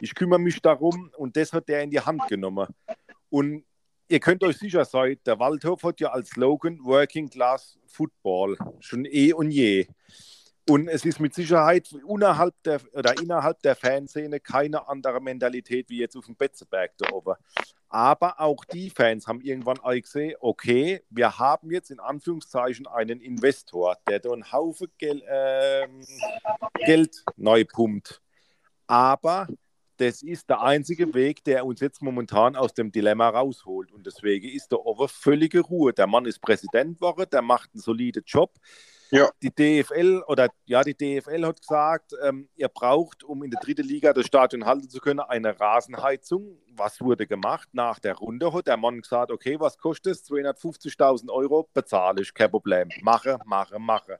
[0.02, 2.68] Ich kümmere mich darum und das hat der in die Hand genommen.
[3.30, 3.64] Und
[4.08, 9.06] ihr könnt euch sicher sein, der Waldhof hat ja als Slogan Working Class Football schon
[9.06, 9.88] eh und je.
[10.70, 16.00] Und es ist mit Sicherheit innerhalb der, oder innerhalb der Fanszene keine andere Mentalität wie
[16.00, 17.36] jetzt auf dem Betzeberg da oben.
[17.88, 23.98] Aber auch die Fans haben irgendwann gesehen, okay, wir haben jetzt in Anführungszeichen einen Investor,
[24.10, 25.88] der da einen Haufen Gel äh,
[26.86, 28.22] Geld neu pumpt.
[28.88, 29.48] Aber
[29.96, 33.94] das ist der einzige Weg, der uns jetzt momentan aus dem Dilemma rausholt.
[33.94, 35.94] Und deswegen ist da aber völlige Ruhe.
[35.94, 38.54] Der Mann ist Präsident geworden, der macht einen soliden Job.
[39.12, 39.30] Ja.
[39.42, 43.88] Die DFL oder ja, die DFL hat gesagt, ähm, ihr braucht, um in der dritten
[43.88, 46.58] Liga das Stadion halten zu können, eine Rasenheizung.
[46.76, 47.70] Was wurde gemacht?
[47.72, 50.26] Nach der Runde hat der Mann gesagt, okay, was kostet es?
[50.30, 52.90] 250.000 Euro, bezahle ich, kein Problem.
[53.02, 54.20] Mache, mache, mache.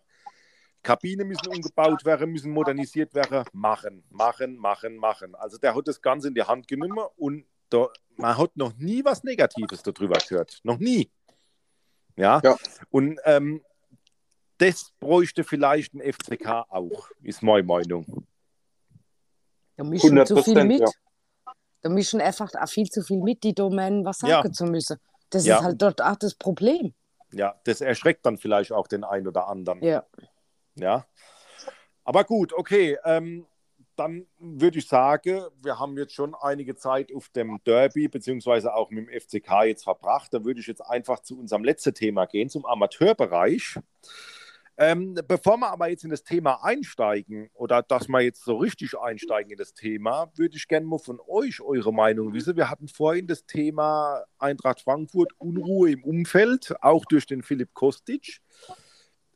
[0.84, 3.44] Kabinen müssen umgebaut werden, müssen modernisiert werden.
[3.52, 5.36] Machen, machen, machen, machen.
[5.36, 9.04] Also der hat das Ganze in die Hand genommen und da, man hat noch nie
[9.04, 10.62] was Negatives darüber gehört.
[10.64, 11.12] Noch nie.
[12.16, 12.40] Ja.
[12.44, 12.56] ja.
[12.90, 13.62] Und ähm,
[14.58, 18.26] das bräuchte vielleicht ein FCK auch, ist meine Meinung.
[19.76, 20.80] Da mischen zu viel mit.
[20.80, 20.88] Ja.
[21.82, 24.52] Da mischen einfach auch viel zu viel mit, die Domänen was sagen ja.
[24.52, 24.98] zu müssen.
[25.30, 25.58] Das ja.
[25.58, 26.94] ist halt dort auch das Problem.
[27.32, 29.84] Ja, das erschreckt dann vielleicht auch den einen oder anderen.
[29.84, 30.06] Ja.
[30.76, 31.06] Ja.
[32.04, 32.98] Aber gut, okay.
[33.04, 33.46] Ähm,
[33.98, 38.90] dann würde ich sagen, wir haben jetzt schon einige Zeit auf dem Derby beziehungsweise auch
[38.92, 40.34] mit dem FCK jetzt verbracht.
[40.34, 43.80] Da würde ich jetzt einfach zu unserem letzten Thema gehen, zum Amateurbereich.
[44.80, 48.96] Ähm, bevor wir aber jetzt in das Thema einsteigen oder dass wir jetzt so richtig
[48.96, 52.56] einsteigen in das Thema, würde ich gerne mal von euch eure Meinung wissen.
[52.56, 58.40] Wir hatten vorhin das Thema Eintracht Frankfurt, Unruhe im Umfeld, auch durch den Philipp Kostic.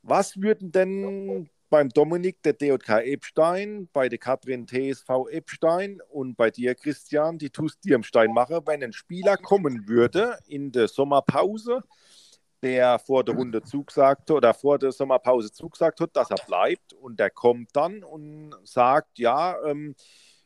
[0.04, 6.52] Was würden denn beim Dominik der DJK Epstein, bei der Katrin TSV Epstein und bei
[6.52, 11.82] dir, Christian, die TuS Dirmstein machen, wenn ein Spieler kommen würde in der Sommerpause?
[12.62, 17.20] Der vor der Runde zugesagt oder vor der Sommerpause zugesagt hat, dass er bleibt und
[17.20, 19.96] der kommt dann und sagt, ja, ähm,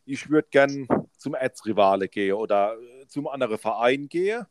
[0.05, 0.87] ich würde gern
[1.17, 4.45] zum Erzrivale gehen oder äh, zum anderen Verein gehen.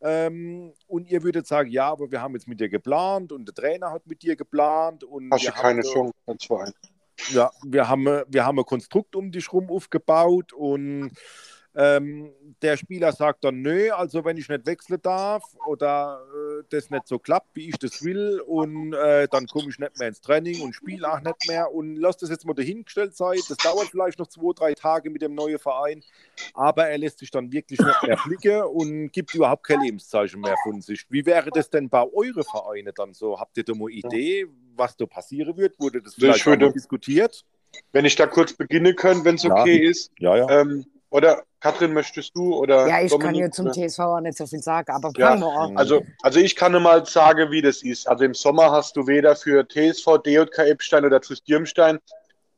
[0.00, 3.54] Ähm, und ihr würdet sagen, ja, aber wir haben jetzt mit dir geplant und der
[3.54, 5.04] Trainer hat mit dir geplant.
[5.04, 6.72] Und Hast du keine Chance als Verein?
[7.30, 11.12] Ja, wir haben, wir haben ein Konstrukt um dich rum aufgebaut und
[11.74, 16.90] ähm, der Spieler sagt dann, nö, also wenn ich nicht wechseln darf oder äh, das
[16.90, 20.20] nicht so klappt, wie ich das will, und äh, dann komme ich nicht mehr ins
[20.20, 23.38] Training und spiele auch nicht mehr und lass das jetzt mal dahingestellt sein.
[23.48, 26.02] Das dauert vielleicht noch zwei, drei Tage mit dem neuen Verein,
[26.54, 30.56] aber er lässt sich dann wirklich nicht mehr flicken und gibt überhaupt kein Lebenszeichen mehr
[30.62, 31.06] von sich.
[31.08, 33.40] Wie wäre das denn bei euren Vereinen dann so?
[33.40, 34.46] Habt ihr da mal Idee,
[34.76, 35.78] was da passieren wird?
[35.80, 37.44] Wurde das vielleicht würde, diskutiert?
[37.92, 39.90] Wenn ich da kurz beginnen könnte, wenn es okay ja.
[39.90, 40.12] ist.
[40.18, 40.60] Ja, ja.
[40.60, 42.54] Ähm, oder Katrin, möchtest du?
[42.54, 43.72] Oder ja, ich Dominik, kann hier zum ne?
[43.72, 45.76] TSV auch nicht so viel sagen, aber ja, an.
[45.76, 48.08] Also, also ich kann mal sagen, wie das ist.
[48.08, 51.98] Also im Sommer hast du weder für TSV, DJK Epstein oder TuS Dirmstein,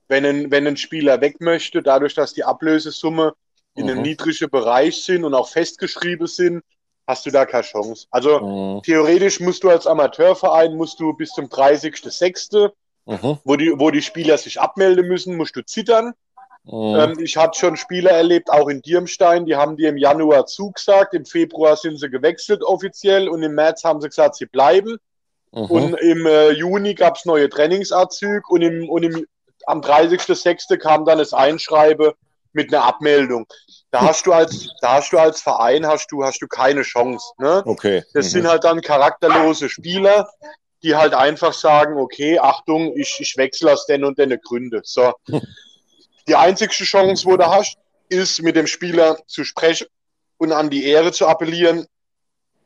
[0.07, 3.35] wenn ein, wenn ein Spieler weg möchte, dadurch, dass die Ablösesumme
[3.75, 4.03] in einem mhm.
[4.05, 6.63] niedrigen Bereich sind und auch festgeschrieben sind,
[7.09, 8.07] hast du da keine Chance.
[8.13, 8.83] Also mhm.
[8.85, 12.71] theoretisch musst du als Amateurverein, musst du bis zum 30.06.,
[13.07, 13.39] mhm.
[13.43, 16.15] wo, die, wo die Spieler sich abmelden müssen, musst du zittern.
[16.67, 16.97] Oh.
[16.97, 21.12] Ähm, ich hatte schon Spieler erlebt, auch in Dirmstein, die haben dir im Januar zugesagt,
[21.12, 24.97] im Februar sind sie gewechselt offiziell und im März haben sie gesagt, sie bleiben.
[25.53, 25.65] Mhm.
[25.65, 29.27] Und im äh, Juni gab es neue Trainingsanzüge und, im, und im,
[29.67, 30.79] am 30.06.
[30.79, 32.12] kam dann das Einschreiben
[32.55, 33.47] mit einer Abmeldung.
[33.91, 37.33] Da hast du als, da hast du als Verein hast du, hast du keine Chance.
[37.39, 37.62] Ne?
[37.67, 38.03] Okay.
[38.15, 38.31] Das mhm.
[38.31, 40.29] sind halt dann charakterlose Spieler,
[40.83, 44.81] die halt einfach sagen, okay, Achtung, ich, ich wechsle aus den und den Gründen.
[44.83, 45.12] So.
[46.27, 47.77] Die einzige Chance, wo du hast,
[48.09, 49.87] ist mit dem Spieler zu sprechen
[50.39, 51.87] und an die Ehre zu appellieren.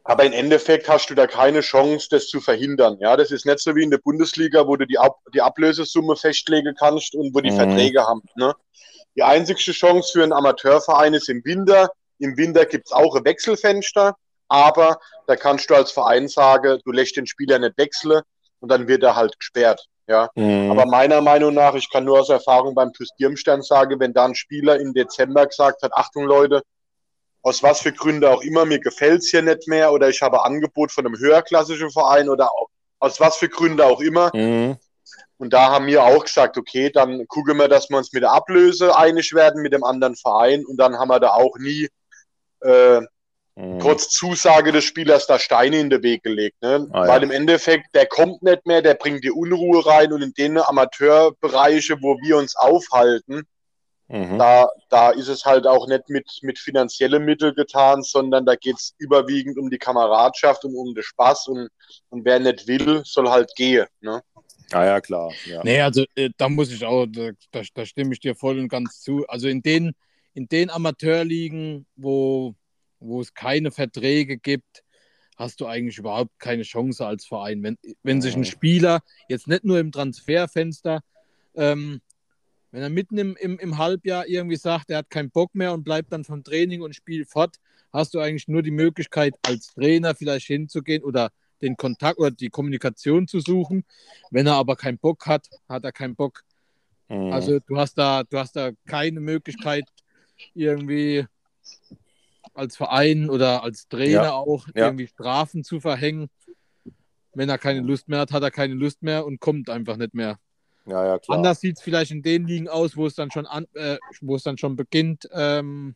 [0.05, 2.97] Aber im Endeffekt hast du da keine Chance, das zu verhindern.
[3.01, 6.17] Ja, das ist nicht so wie in der Bundesliga, wo du die, Ab die Ablösesumme
[6.17, 7.57] festlegen kannst und wo die mhm.
[7.57, 8.23] Verträge haben.
[8.37, 8.55] Ne?
[9.17, 11.91] Die einzige Chance für einen Amateurverein ist im Winter.
[12.21, 14.17] Im Winter gibt es auch ein Wechselfenster,
[14.49, 18.23] aber da kannst du als Verein sagen, du lässt den Spieler nicht wechseln
[18.61, 19.87] und dann wird er halt gesperrt.
[20.07, 20.71] Ja, mhm.
[20.71, 24.25] aber meiner Meinung nach, ich kann nur aus Erfahrung beim TuS Dirmstern sagen, wenn da
[24.25, 26.63] ein Spieler im Dezember gesagt hat, Achtung Leute,
[27.43, 30.45] aus was für Gründen auch immer, mir gefällt es hier nicht mehr oder ich habe
[30.45, 32.51] Angebot von einem höherklassischen Verein oder
[33.01, 34.35] aus was für Gründen auch immer.
[34.35, 34.79] Mhm.
[35.37, 38.33] Und da haben wir auch gesagt, okay, dann gucken wir, dass wir uns mit der
[38.33, 41.89] Ablöse einig werden mit dem anderen Verein und dann haben wir da auch nie
[42.61, 43.03] äh,
[43.59, 43.79] mhm.
[43.81, 46.63] trotz Zusage des Spielers da Steine in den Weg gelegt.
[46.63, 46.89] Ne?
[46.93, 47.25] Ah, Weil ja.
[47.25, 52.01] im Endeffekt, der kommt nicht mehr, der bringt die Unruhe rein und in den Amateurbereiche,
[52.01, 53.43] wo wir uns aufhalten,
[54.07, 54.39] mhm.
[54.39, 58.77] da, da ist es halt auch nicht mit, mit finanziellen Mitteln getan, sondern da geht
[58.77, 61.69] es überwiegend um die Kameradschaft und um den Spaß und,
[62.11, 63.87] und wer nicht will, soll halt gehen.
[64.01, 64.23] Ne?
[64.71, 65.33] Ah ja, klar.
[65.47, 65.63] Ja.
[65.65, 67.31] Nee, also äh, da muss ich auch, da,
[67.75, 69.27] da, stimme ich dir voll und ganz zu.
[69.27, 69.95] Also in den,
[70.35, 72.55] in den Amateurligen, wo,
[73.01, 74.85] wo es keine Verträge gibt,
[75.37, 77.63] hast du eigentlich überhaupt keine Chance als Verein.
[77.63, 81.01] Wenn, wenn sich ein Spieler jetzt nicht nur im Transferfenster,
[81.55, 82.01] ähm,
[82.71, 85.85] wenn er mitten im, im, im Halbjahr irgendwie sagt, er hat keinen Bock mehr und
[85.85, 87.57] bleibt dann vom Training und Spiel fort,
[87.93, 91.31] hast du eigentlich nur die Möglichkeit, als Trainer vielleicht hinzugehen oder
[91.63, 93.85] den Kontakt oder die Kommunikation zu suchen.
[94.31, 96.43] Wenn er aber keinen Bock hat, hat er keinen Bock.
[97.09, 97.33] Mhm.
[97.33, 99.85] Also du hast da, du hast da keine Möglichkeit,
[100.55, 101.25] irgendwie
[102.59, 104.33] als Verein oder als Trainer ja.
[104.33, 104.87] auch ja.
[104.87, 106.29] irgendwie Strafen zu verhängen.
[107.35, 110.15] Wenn er keine Lust mehr hat, hat er keine Lust mehr und kommt einfach nicht
[110.15, 110.39] mehr.
[110.87, 111.37] Ja, ja, klar.
[111.37, 114.37] Anders sieht es vielleicht in den Ligen aus, wo es dann schon an, äh, wo
[114.37, 115.95] es dann schon beginnt, ähm,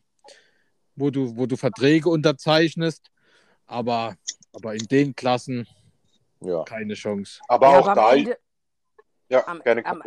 [0.95, 3.09] wo du, wo du Verträge unterzeichnest.
[3.65, 4.15] Aber
[4.53, 5.67] aber in den Klassen
[6.41, 6.63] ja.
[6.63, 7.41] keine Chance.
[7.47, 8.13] Aber ja, auch aber da.
[8.13, 8.37] Ende,
[9.29, 9.85] ja, am, gerne.
[9.85, 10.03] Am,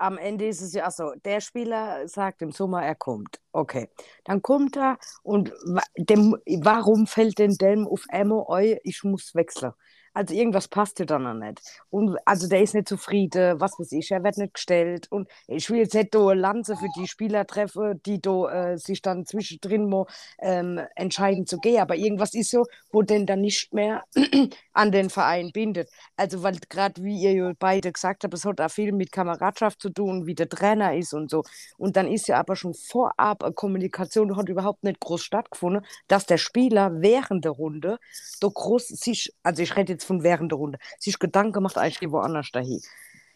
[0.00, 3.40] am Ende ist es ja so, der Spieler sagt im Sommer, er kommt.
[3.52, 3.88] Okay,
[4.24, 5.52] dann kommt er und
[5.98, 9.72] dem, warum fällt denn dem auf einmal, ich muss wechseln?
[10.12, 11.60] Also irgendwas passt ja dann noch nicht.
[11.88, 15.06] Und also der ist nicht zufrieden, was weiß ich, er wird nicht gestellt.
[15.10, 19.02] Und ich will jetzt nicht eine Lanze für die Spieler treffen, die da äh, sich
[19.02, 20.06] dann zwischendrin mal
[20.40, 21.80] ähm, entscheiden zu gehen.
[21.80, 24.02] Aber irgendwas ist so, wo denn dann nicht mehr
[24.72, 25.88] an den Verein bindet.
[26.16, 29.90] Also weil gerade wie ihr beide gesagt habt, es hat auch viel mit Kameradschaft zu
[29.90, 31.44] tun, wie der Trainer ist und so.
[31.78, 36.26] Und dann ist ja aber schon vorab eine Kommunikation, hat überhaupt nicht groß stattgefunden, dass
[36.26, 37.98] der Spieler während der Runde
[38.40, 41.78] da groß sich, also ich rede jetzt jetzt von während der Runde, sich Gedanken gemacht,
[41.78, 42.80] eigentlich gehe woanders dahin.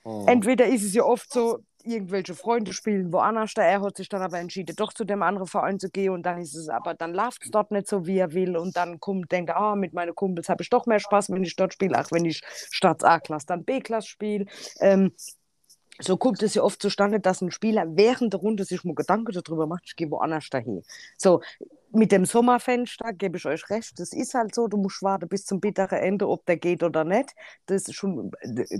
[0.05, 0.25] Oh.
[0.27, 4.23] Entweder ist es ja oft so, irgendwelche Freunde spielen woanders da, er hat sich dann
[4.23, 7.13] aber entschieden, doch zu dem anderen Verein zu gehen und dann ist es aber, dann
[7.13, 9.93] läuft es dort nicht so, wie er will und dann kommt, denkt er, ah, mit
[9.93, 12.41] meinen Kumpels habe ich doch mehr Spaß, wenn ich dort spiele, auch wenn ich
[12.71, 14.47] statt A-Klasse dann B-Klasse spiele.
[14.81, 15.13] Ähm,
[16.01, 19.33] so kommt es ja oft zustande, dass ein Spieler während der Runde sich mal Gedanken
[19.33, 20.83] darüber macht, ich gehe woanders dahin.
[21.17, 21.41] So,
[21.95, 25.45] mit dem Sommerfenster gebe ich euch recht, das ist halt so, du musst warten bis
[25.45, 27.35] zum bitteren Ende, ob der geht oder nicht.
[27.67, 27.85] Das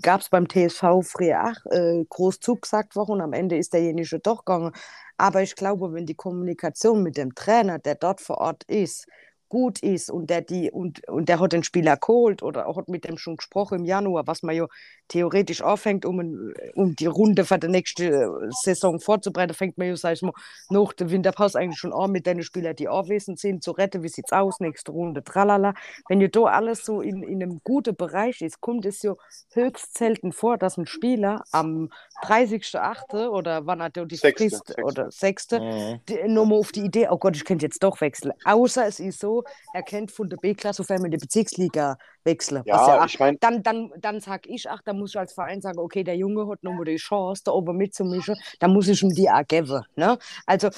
[0.03, 4.19] gab es beim TSV früher auch äh, groß zugesagt worden und am Ende ist derjenige
[4.21, 4.73] doch gegangen.
[5.17, 9.07] Aber ich glaube, wenn die Kommunikation mit dem Trainer, der dort vor Ort ist,
[9.55, 13.05] gut ist und der die und, und der hat den Spieler geholt oder hat mit
[13.05, 14.67] dem schon gesprochen im Januar, was man ja
[15.07, 20.15] theoretisch aufhängt, um, um die Runde für die nächste Saison vorzubereiten, fängt man ja, sag
[20.15, 20.33] ich mal,
[20.71, 24.09] nach der Winterpause eigentlich schon an mit den Spielern, die anwesend sind, zu retten, wie
[24.09, 25.75] sieht's aus, nächste Runde, tralala.
[26.09, 29.15] Wenn ja da alles so in, in einem guten Bereich ist, kommt es ja
[29.53, 31.91] höchst selten vor, dass ein Spieler am
[32.25, 33.29] 30.8.
[33.29, 35.53] oder wann hat er die Frist oder 6.
[35.53, 36.01] Mhm.
[36.27, 38.33] nochmal auf die Idee, oh Gott, ich könnte jetzt doch wechseln.
[38.45, 42.63] Außer es ist so, er kennt von der B-Klasse auf einmal in die Bezirksliga wechseln.
[42.67, 43.39] Ja, ja ich meine.
[43.39, 46.49] Dann, dann, dann sag ich, ach, da muss ich als Verein sagen, okay, der Junge
[46.49, 49.85] hat nochmal die Chance, da oben mitzumischen, dann muss ich ihm die auch geben.
[49.97, 50.19] Ne?
[50.47, 50.71] Also,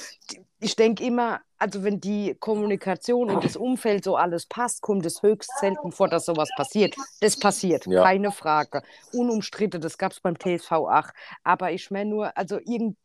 [0.59, 5.21] ich denke immer, also wenn die Kommunikation und das Umfeld so alles passt, kommt es
[5.21, 6.95] höchst selten vor, dass sowas passiert.
[7.21, 8.03] Das passiert, ja.
[8.03, 8.81] keine Frage.
[9.13, 11.13] Unumstritten, das gab es beim TSV 8.
[11.43, 12.97] Aber ich meine nur, also irgend,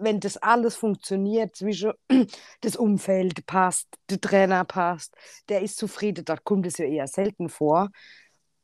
[0.00, 1.92] wenn das alles funktioniert, zwischen
[2.60, 5.14] das Umfeld passt, der Trainer passt,
[5.48, 7.90] der ist zufrieden, da kommt es ja eher selten vor.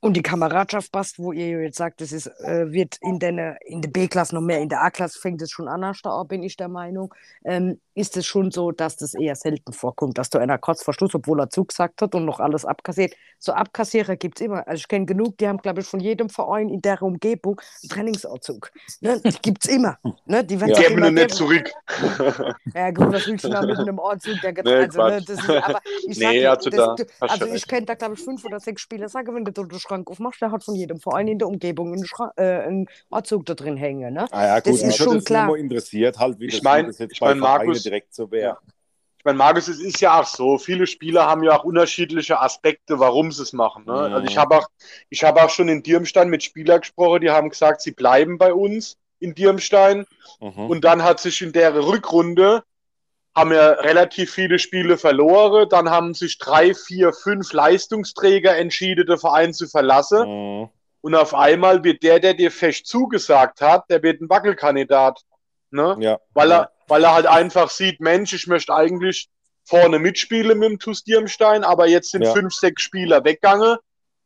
[0.01, 3.80] Und die Kameradschaft passt, wo ihr jetzt sagt, das ist, äh, wird in der in
[3.82, 5.95] der B-Klasse noch mehr, in der A-Klasse fängt es schon an,
[6.28, 7.14] bin ich der Meinung.
[7.45, 11.14] Ähm, ist es schon so, dass das eher selten vorkommt, dass du einer kurz verstoßt,
[11.14, 13.14] obwohl er zugesagt hat und noch alles abkassiert.
[13.38, 14.68] So Abkassierer gibt es immer.
[14.68, 17.88] Also ich kenne genug, die haben, glaube ich, von jedem Verein in der Umgebung einen
[17.88, 18.70] Trainingsanzug.
[19.01, 19.18] Ne?
[19.24, 19.99] Die gibt es immer.
[20.26, 20.44] Ne?
[20.44, 20.88] Die werden ja.
[20.90, 21.70] immer nicht zurück.
[22.74, 24.42] ja gut, was willst du da mit einem Anzug?
[24.42, 27.66] Der nee, also, ne, das ist, aber ich nee, sag, also, das, da, also ich
[27.66, 30.51] kenne da, glaube ich, fünf oder sechs Spieler, sage, wenn du den Schrank aufmachst, der
[30.51, 34.12] hat von jedem Verein in der Umgebung einen, Schrank, äh, einen Anzug da drin hängen.
[34.12, 34.26] Ne?
[34.32, 35.57] Ah, ja, gut, das ist schon klar.
[35.57, 38.59] interessiert, halt, wie ich meine, ich mein, Markus, direkt so wäre.
[39.18, 43.01] Ich meine, Markus, es ist ja auch so, viele Spieler haben ja auch unterschiedliche Aspekte,
[43.01, 43.84] warum sie es machen.
[43.87, 43.93] Ne?
[43.93, 44.14] Mhm.
[44.14, 44.68] Also ich habe auch,
[45.12, 48.99] hab auch schon in Dirmstein mit Spielern gesprochen, die haben gesagt, sie bleiben bei uns
[49.18, 50.07] in Dirmstein.
[50.41, 50.66] Mhm.
[50.66, 52.62] Und dann hat sich in der Rückrunde
[53.37, 55.68] haben ja relativ viele Spiele verloren.
[55.68, 60.61] Dann haben sich drei, vier, fünf Leistungsträger entschieden, den Verein zu verlassen.
[60.61, 60.68] Mhm.
[61.03, 65.20] Und auf einmal wird der, der dir fest zugesagt hat, der wird ein Wackelkandidat.
[65.70, 65.97] Ne?
[66.01, 66.18] Ja.
[66.32, 69.28] Weil, er, weil er halt einfach sieht, Mensch, ich möchte eigentlich
[69.64, 72.32] vorne mitspielen mit dem TuS Dirmstein, aber jetzt sind Ja.
[72.32, 73.76] fünf, sechs Spieler weggegangen.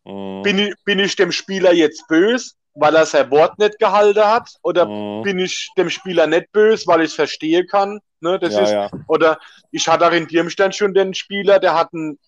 [0.05, 0.43] Mhm.
[0.43, 4.51] Bin ich, bin ich dem Spieler jetzt böse, weil er sein Wort nicht gehalten hat?
[4.63, 5.23] Oder Mhm.
[5.23, 8.01] bin ich dem Spieler nicht böse, weil ich es verstehen kann?
[8.23, 8.91] Ne, das ja, ist, ja.
[9.09, 9.39] oder
[9.71, 12.19] ich hatte auch in Dirmstein schon den Spieler, der hat einen,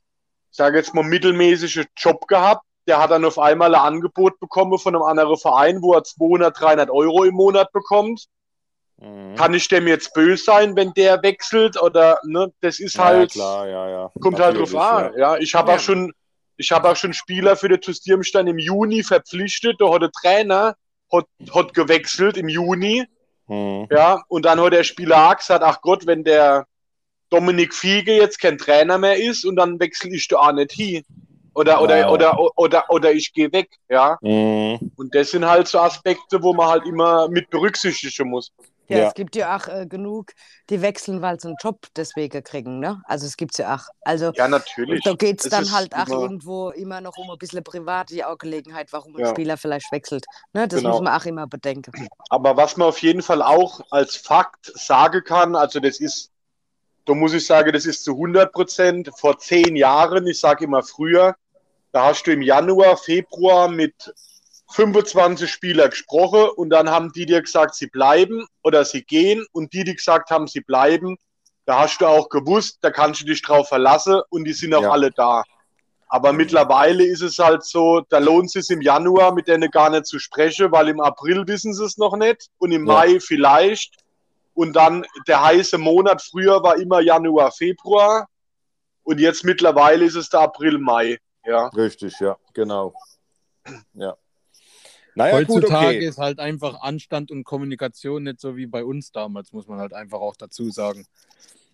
[0.51, 2.64] sage jetzt mal, mittelmäßigen Job gehabt.
[2.87, 6.59] Der hat dann auf einmal ein Angebot bekommen von einem anderen Verein, wo er 200,
[6.59, 8.24] 300 Euro im Monat bekommt.
[9.03, 9.34] Mhm.
[9.34, 11.80] Kann ich dem jetzt böse sein, wenn der wechselt?
[11.80, 14.12] Oder, ne, das ist ja, halt, klar, ja, ja.
[14.20, 15.18] kommt halt drauf Natürlich, an.
[15.18, 15.36] Ja.
[15.38, 15.76] ich habe Ja.
[15.76, 16.12] auch schon,
[16.57, 19.76] ich habe auch schon Spieler für den TuS Dirmstein im Juni verpflichtet.
[19.80, 20.76] Da hat der Trainer
[21.12, 23.05] hat, hat gewechselt im Juni.
[23.48, 23.88] Mhm.
[23.90, 26.66] Ja, und dann hat der Spieler auch gesagt, ach Gott, wenn der
[27.30, 31.03] Dominik Fiege jetzt kein Trainer mehr ist und dann wechsle ich da auch nicht hin.
[31.55, 32.09] Oder, oder, Ja.
[32.09, 34.16] oder, oder, oder ich gehe weg, ja.
[34.22, 34.92] Mhm.
[34.96, 38.53] Und das sind halt so Aspekte, wo man halt immer mit berücksichtigen muss.
[38.93, 39.09] Ja, Ja.
[39.09, 40.32] es gibt ja auch äh, genug,
[40.70, 42.78] die wechseln, weil sie einen Job deswegen kriegen.
[42.78, 43.03] Ne?
[43.07, 43.84] Also es gibt ja auch.
[44.03, 45.03] Also Ja, natürlich.
[45.03, 48.93] da geht es dann halt auch immer- irgendwo immer noch um ein bisschen private Angelegenheit,
[48.93, 49.30] warum ein Ja.
[49.30, 50.24] Spieler vielleicht wechselt.
[50.53, 50.68] Ne?
[50.68, 50.90] Das Genau.
[50.95, 51.93] muss man auch immer bedenken.
[52.28, 56.30] Aber was man auf jeden Fall auch als Fakt sagen kann, also das ist,
[57.07, 60.82] da muss ich sagen, das ist zu 100 Prozent vor zehn Jahren, ich sage immer
[60.82, 61.34] früher,
[61.93, 64.14] da hast du im Januar, Februar mit
[64.72, 69.72] 25 Spieler gesprochen und dann haben die dir gesagt, sie bleiben oder sie gehen und
[69.72, 71.16] die, die gesagt haben, sie bleiben,
[71.64, 74.82] da hast du auch gewusst, da kannst du dich drauf verlassen und die sind auch
[74.82, 74.90] Ja.
[74.90, 75.42] alle da.
[76.08, 79.88] Aber mittlerweile ist es halt so, da lohnt es sich im Januar mit denen gar
[79.88, 82.92] nicht zu sprechen, weil im April wissen sie es noch nicht und im Ja.
[82.94, 83.96] Mai vielleicht.
[84.54, 88.26] Und dann der heiße Monat früher war immer Januar, Februar
[89.04, 91.18] und jetzt mittlerweile ist es der April, Mai.
[91.46, 92.92] Ja, Richtig, ja, genau.
[93.94, 94.14] Ja.
[95.14, 96.06] Naja, Heutzutage gut, okay.
[96.06, 99.92] ist halt einfach Anstand und Kommunikation nicht so wie bei uns damals, muss man halt
[99.92, 101.04] einfach auch dazu sagen.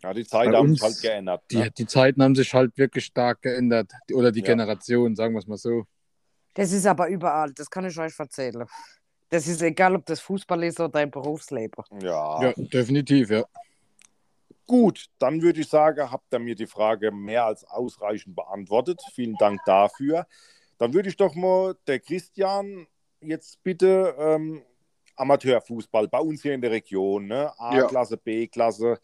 [0.02, 1.42] Ja, die Zeit Bei haben sich halt geändert.
[1.50, 1.70] Die, Ne?
[1.70, 3.90] die Zeiten haben sich halt wirklich stark geändert.
[4.08, 4.46] Die- Oder die Ja.
[4.46, 5.84] Generation, sagen wir es mal so.
[6.54, 8.64] Das ist aber überall, das kann ich euch erzählen.
[9.28, 11.84] Das ist egal, ob das Fußball ist oder dein Berufsleben.
[12.02, 12.42] Ja.
[12.42, 13.44] Ja, definitiv, ja.
[14.66, 19.00] Gut, dann würde ich sagen, habt ihr mir die Frage mehr als ausreichend beantwortet.
[19.14, 20.26] Vielen Dank dafür.
[20.78, 22.86] Dann würde ich doch mal der Christian
[23.20, 24.62] jetzt bitte ähm,
[25.16, 27.52] Amateurfußball bei uns hier in der Region, ne?
[27.58, 28.98] A-Klasse, B-Klasse.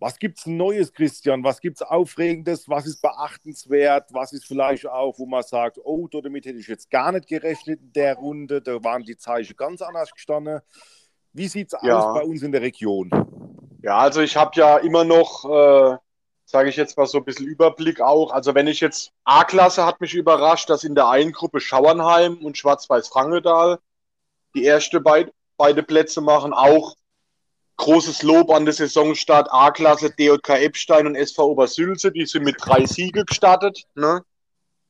[0.00, 1.42] Was gibt es Neues, Christian?
[1.42, 2.68] Was gibt es Aufregendes?
[2.68, 4.10] Was ist beachtenswert?
[4.12, 7.80] Was ist vielleicht auch, wo man sagt, oh, damit hätte ich jetzt gar nicht gerechnet
[7.80, 8.62] in der Runde.
[8.62, 10.60] Da waren die Zeichen ganz anders gestanden.
[11.32, 11.98] Wie sieht es Ja.
[11.98, 13.10] aus bei uns in der Region?
[13.82, 15.96] Ja, also ich habe ja immer noch, äh,
[16.50, 18.32] sage ich jetzt mal so ein bisschen Überblick auch.
[18.32, 22.56] Also wenn ich jetzt A-Klasse hat mich überrascht, dass in der einen Gruppe Schauernheim und
[22.56, 23.78] Schwarz-Weiß-Frankedal
[24.54, 26.54] die erste beid, beide Plätze machen.
[26.54, 26.94] Auch
[27.76, 32.10] großes Lob an den Saisonstart A-Klasse, DJK Eppstein und SV Obersülze.
[32.10, 33.82] Die sind mit drei Siege gestartet.
[33.94, 34.22] Ne?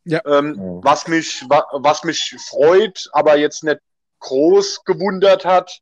[0.05, 0.21] Ja.
[0.27, 0.85] Ähm, Ja.
[0.85, 3.81] was, mich, wa was mich freut, aber jetzt nicht
[4.21, 5.81] groß gewundert hat,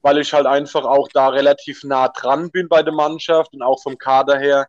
[0.00, 3.82] weil ich halt einfach auch da relativ nah dran bin bei der Mannschaft und auch
[3.82, 4.66] vom Kader her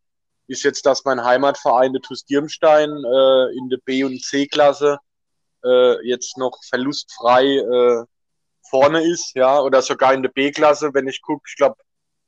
[0.51, 4.99] ist jetzt, dass mein Heimatverein, der TuS Dirmstein, äh, in der B- und C-Klasse
[5.63, 8.05] äh, jetzt noch verlustfrei äh,
[8.69, 11.77] vorne ist, ja, oder sogar in der B-Klasse, wenn ich gucke, ich glaube,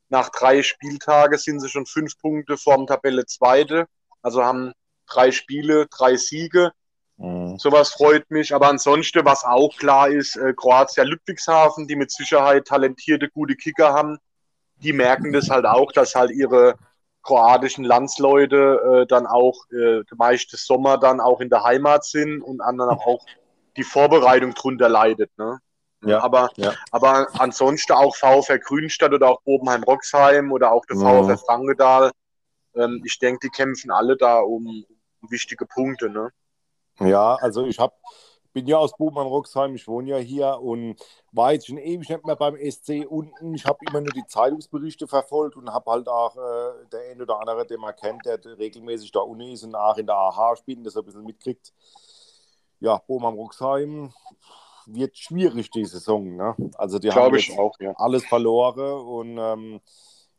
[0.08, 3.86] nach drei Spieltagen sind sie schon fünf Punkte vorm Tabelle Zweite,
[4.22, 4.72] also haben
[5.06, 6.72] drei Spiele, drei Siege.
[7.16, 7.58] Mhm.
[7.58, 8.54] Sowas freut mich.
[8.54, 13.92] Aber ansonsten, was auch klar ist, äh, Kroatia Ludwigshafen, die mit Sicherheit talentierte, gute Kicker
[13.92, 14.18] haben,
[14.76, 16.76] die merken das halt auch, dass halt ihre
[17.24, 22.60] kroatischen Landsleute äh, dann auch äh, meiste Sommer dann auch in der Heimat sind und
[22.60, 23.24] anderen auch
[23.76, 25.30] die Vorbereitung drunter leidet.
[25.36, 25.58] Ne?
[26.04, 26.74] Ja, aber, ja.
[26.90, 31.24] aber ansonsten auch VfR Grünstadt oder auch Bobenheim-Roxheim oder auch der Mhm.
[31.24, 32.10] VfR Frankedal.
[32.76, 34.84] Ähm, ich denke, die kämpfen alle da um,
[35.22, 36.10] um wichtige Punkte.
[36.10, 36.30] Ne?
[37.00, 37.94] Ja, also ich hab,
[38.54, 40.96] bin ja aus Bobenheim-Roxheim, ich wohne ja hier und
[41.32, 43.52] war jetzt schon ewig nicht mehr beim SC unten.
[43.52, 47.40] Ich habe immer nur die Zeitungsberichte verfolgt und habe halt auch äh, der ein oder
[47.40, 50.86] andere, den man kennt, der regelmäßig da unten ist und auch in der AH spielt,
[50.86, 51.72] das ein bisschen mitkriegt.
[52.78, 54.12] Ja, Bobenheim-Roxheim
[54.86, 56.36] wird schwierig die Saison.
[56.36, 56.54] Ne?
[56.76, 57.92] Also die haben Glaube ich jetzt auch, ja.
[57.96, 59.80] alles verloren und ähm,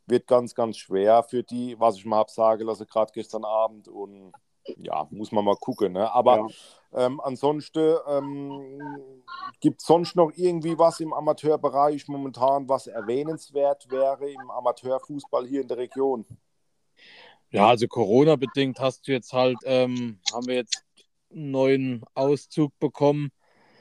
[0.06, 3.88] wird ganz, ganz schwer für die, was ich mal habe sagen lassen, gerade gestern Abend.
[3.88, 4.32] Und
[4.78, 5.92] ja, muss man mal gucken.
[5.92, 6.10] Ne?
[6.12, 6.46] Aber Ja.
[6.96, 9.22] Ähm, ansonsten, ähm,
[9.60, 15.62] Gibt es sonst noch irgendwie was im Amateurbereich momentan, was erwähnenswert wäre im Amateurfußball hier
[15.62, 16.26] in der Region?
[17.50, 20.84] Ja, also Corona-bedingt hast du jetzt halt, ähm, haben wir jetzt
[21.32, 23.30] einen neuen Auszug bekommen,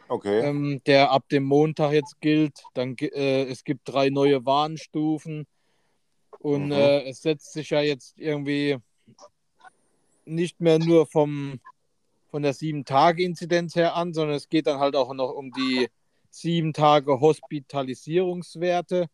[0.07, 0.43] Okay.
[0.43, 2.57] ähm, der ab dem Montag jetzt gilt.
[2.73, 5.45] Dann, äh, es gibt drei neue Warnstufen
[6.39, 6.71] und Mhm.
[6.71, 8.77] äh, es setzt sich ja jetzt irgendwie
[10.23, 11.59] nicht mehr nur vom,
[12.35, 15.87] von der Sieben-Tage-Inzidenz her an, sondern es geht dann halt auch noch um die
[16.29, 19.07] sieben Tage Hospitalisierungswerte.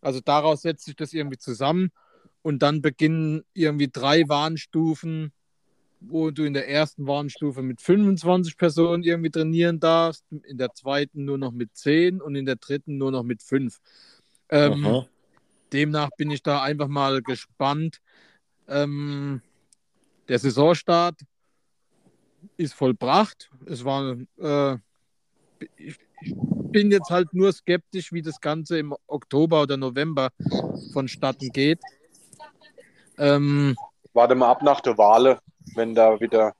[0.00, 1.90] Also daraus setzt sich das irgendwie zusammen
[2.40, 5.30] und dann beginnen irgendwie drei Warnstufen,
[6.00, 11.26] wo du in der ersten Warnstufe mit 25 Personen irgendwie trainieren darfst, in der zweiten
[11.26, 13.78] nur noch mit 10 und in der dritten nur noch mit 5.
[14.48, 15.04] Ähm.
[15.74, 18.00] Demnach bin ich da einfach mal gespannt.
[18.68, 19.42] Ähm,
[20.28, 21.20] der Saisonstart
[22.56, 23.50] ist vollbracht.
[23.66, 24.76] Es war, äh,
[25.76, 30.30] ich, ich bin jetzt halt nur skeptisch, wie das Ganze im Oktober oder November
[30.92, 31.80] vonstatten geht.
[33.16, 33.76] Ähm,
[34.12, 35.38] Warte mal ab nach der Wahl,
[35.74, 36.54] wenn da wieder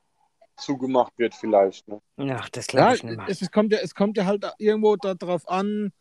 [0.56, 1.86] zugemacht wird, vielleicht.
[1.88, 2.00] Ne?
[2.16, 3.28] Ach, das ja, glaube ich nicht mehr.
[3.28, 5.92] es, es, kommt ja, es kommt ja halt irgendwo darauf an,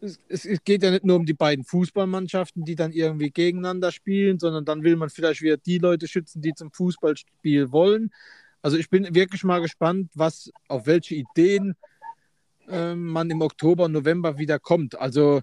[0.00, 3.92] es, es, es geht ja nicht nur um die beiden Fußballmannschaften, die dann irgendwie gegeneinander
[3.92, 8.10] spielen, sondern dann will man vielleicht wieder die Leute schützen, die zum Fußballspiel wollen.
[8.62, 11.76] Also ich bin wirklich mal gespannt, was auf welche Ideen
[12.68, 14.98] ähm, man im Oktober, November wieder kommt.
[14.98, 15.40] Also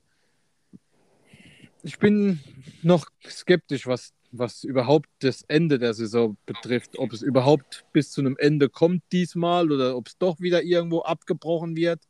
[1.83, 2.39] ich bin
[2.83, 6.99] noch skeptisch, was, was überhaupt das Ende der Saison betrifft.
[6.99, 11.01] Ob es überhaupt bis zu einem Ende kommt diesmal oder ob es doch wieder irgendwo
[11.01, 12.01] abgebrochen wird.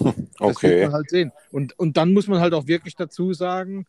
[0.38, 0.84] Das wird Okay.
[0.84, 1.32] man halt sehen.
[1.50, 3.86] Und, und dann muss man halt auch wirklich dazu sagen,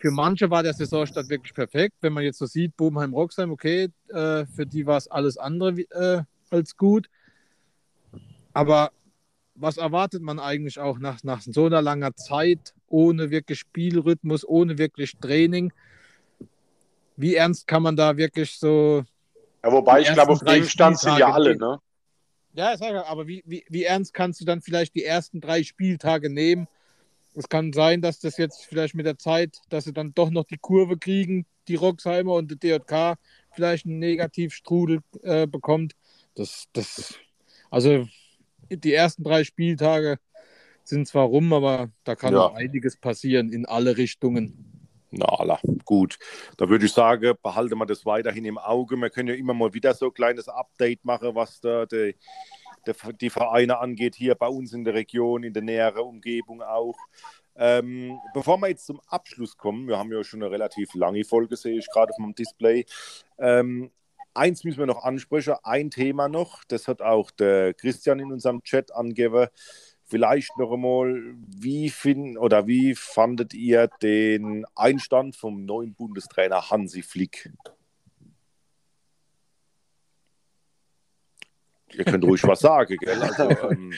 [0.00, 1.96] für manche war der Saisonstart wirklich perfekt.
[2.00, 5.80] Wenn man jetzt so sieht, Bobenheim, Roxheim, okay, äh, für die war es alles andere
[5.90, 7.08] äh, als gut.
[8.54, 8.92] Aber
[9.54, 14.78] was erwartet man eigentlich auch nach, nach so einer langer Zeit, ohne wirklich Spielrhythmus, ohne
[14.78, 15.70] wirklich Training?
[17.16, 19.04] Wie ernst kann man da wirklich so
[19.62, 21.56] Ja, wobei ich glaube, auf dem Stand sind ja alle.
[21.56, 21.78] Ne?
[22.54, 25.62] Ja, sag ja, aber wie, wie, wie ernst kannst du dann vielleicht die ersten drei
[25.62, 26.66] Spieltage nehmen?
[27.34, 30.44] Es kann sein, dass das jetzt vielleicht mit der Zeit, dass sie dann doch noch
[30.44, 33.16] die Kurve kriegen, die Roxheimer und die DJK
[33.52, 35.94] vielleicht einen Negativstrudel äh, bekommt.
[36.34, 37.14] Das, das,
[37.70, 38.06] also
[38.68, 40.18] die ersten drei Spieltage
[40.84, 42.40] sind zwar rum, aber da kann Ja.
[42.40, 44.66] noch einiges passieren in alle Richtungen.
[45.12, 46.18] Na, alla, gut.
[46.56, 48.96] Da würde ich sagen, behalte mal das weiterhin im Auge.
[48.96, 52.14] Wir können ja immer mal wieder so ein kleines Update machen, was da die,
[52.86, 56.96] die, die Vereine angeht, hier bei uns in der Region, in der näheren Umgebung auch.
[57.56, 61.56] Ähm, bevor wir jetzt zum Abschluss kommen, wir haben ja schon eine relativ lange Folge,
[61.56, 62.86] sehe ich gerade auf meinem Display.
[63.38, 63.90] Ähm,
[64.34, 68.62] eins müssen wir noch ansprechen, ein Thema noch, das hat auch der Christian in unserem
[68.62, 69.48] Chat angegeben.
[70.04, 77.02] Vielleicht noch einmal, wie finden oder wie fandet ihr den Einstand vom neuen Bundestrainer Hansi
[77.02, 77.52] Flick?
[81.92, 83.20] Ihr könnt ruhig was sagen, gell?
[83.22, 83.92] Also, ähm,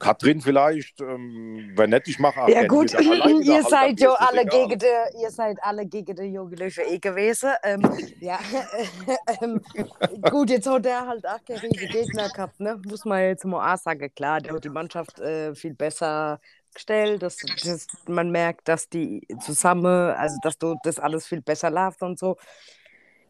[0.00, 4.46] Katrin vielleicht, ähm, wenn nicht, ich mache auch Ja gut, ihr halt, seid ja alle
[4.46, 7.50] gegen die, ihr seid alle gegen die Jogi Löcher eh gewesen.
[7.62, 7.82] Ähm,
[8.18, 8.38] ja,
[9.42, 9.60] ähm,
[10.30, 12.80] gut, jetzt hat er halt auch keine Gegner gehabt, ne?
[12.88, 14.10] Muss man jetzt mal auch sagen.
[14.14, 16.40] Klar, der hat die Mannschaft äh, viel besser
[16.72, 17.22] gestellt.
[17.22, 22.00] Das, das, man merkt, dass die zusammen, also dass du das alles viel besser läuft
[22.00, 22.38] und so.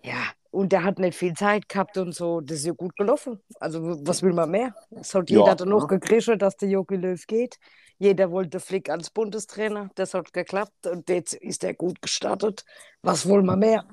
[0.02, 2.40] Ja, und der hat nicht viel Zeit gehabt und so.
[2.40, 3.40] Das ist ja gut gelaufen.
[3.60, 4.74] Also, was will man mehr?
[4.90, 5.86] Es hat Ja, jeder dann noch ne?
[5.86, 7.58] gekriegt, dass der Jogi Löw geht.
[7.98, 9.90] Jeder wollte Flick als Bundestrainer.
[9.94, 12.64] Das hat geklappt und jetzt ist er gut gestartet.
[13.02, 13.84] Was wollen wir mehr?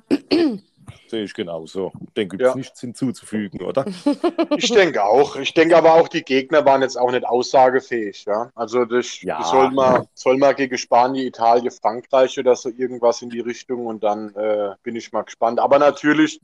[1.08, 1.92] Sehe ich genauso.
[2.16, 2.50] Dem gibt Ja.
[2.50, 3.86] es nichts hinzuzufügen, oder?
[4.58, 5.36] Ich denke auch.
[5.38, 8.26] Ich denke aber auch, die Gegner waren jetzt auch nicht aussagefähig.
[8.26, 8.52] Ja?
[8.56, 9.38] Also das, Ja.
[9.40, 13.86] das soll, mal, soll mal gegen Spanien, Italien, Frankreich oder so irgendwas in die Richtung
[13.86, 15.60] und dann äh, bin ich mal gespannt.
[15.60, 16.42] Aber natürlich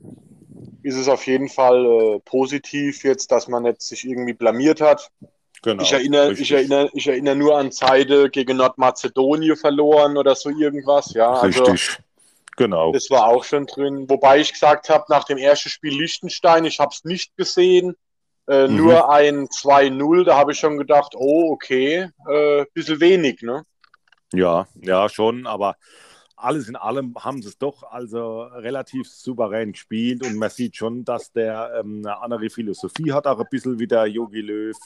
[0.82, 5.10] ist es auf jeden Fall äh, positiv jetzt, dass man jetzt sich irgendwie blamiert hat.
[5.62, 5.82] Genau.
[5.82, 6.50] ich, erinnere, richtig.
[6.50, 11.14] ich, erinnere, ich erinnere nur an Zeiten gegen Nordmazedonien verloren oder so irgendwas.
[11.14, 11.98] Ja, also Richtig.
[12.56, 12.92] Genau.
[12.92, 14.08] das war auch schon drin.
[14.08, 17.96] Wobei ich gesagt habe, nach dem ersten Spiel Liechtenstein, ich habe es nicht gesehen,
[18.46, 18.76] äh, Mhm.
[18.76, 23.64] nur ein 2-0, da habe ich schon gedacht, oh, okay, äh, bisschen wenig, ne?
[24.32, 25.76] Ja, ja, schon, aber
[26.36, 31.04] alles in allem haben sie es doch also relativ souverän gespielt und man sieht schon,
[31.04, 34.76] dass der ähm, eine andere Philosophie hat, auch ein bisschen wie der Jogi Löw.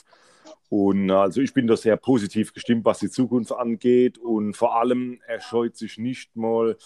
[0.69, 5.19] Und also ich bin da sehr positiv gestimmt, was die Zukunft angeht und vor allem
[5.27, 6.77] er scheut sich nicht mal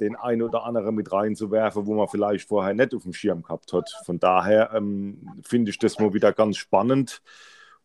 [0.00, 3.72] den einen oder anderen mit reinzuwerfen, wo man vielleicht vorher nicht auf dem Schirm gehabt
[3.72, 3.90] hat.
[4.04, 7.22] Von daher ähm, finde ich das mal wieder ganz spannend.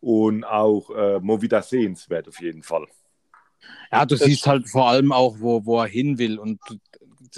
[0.02, 2.88] und auch äh, mal wieder sehenswert auf jeden Fall.
[3.92, 6.40] Ja, du siehst halt vor allem auch, wo, wo er hin will.
[6.40, 6.60] Und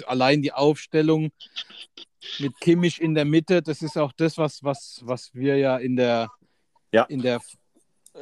[0.06, 1.30] allein die Aufstellung
[2.38, 5.96] mit Kimmich in der Mitte, das ist auch das, was, was, was wir ja in
[5.96, 6.30] der,
[6.92, 7.04] Ja.
[7.04, 7.40] in der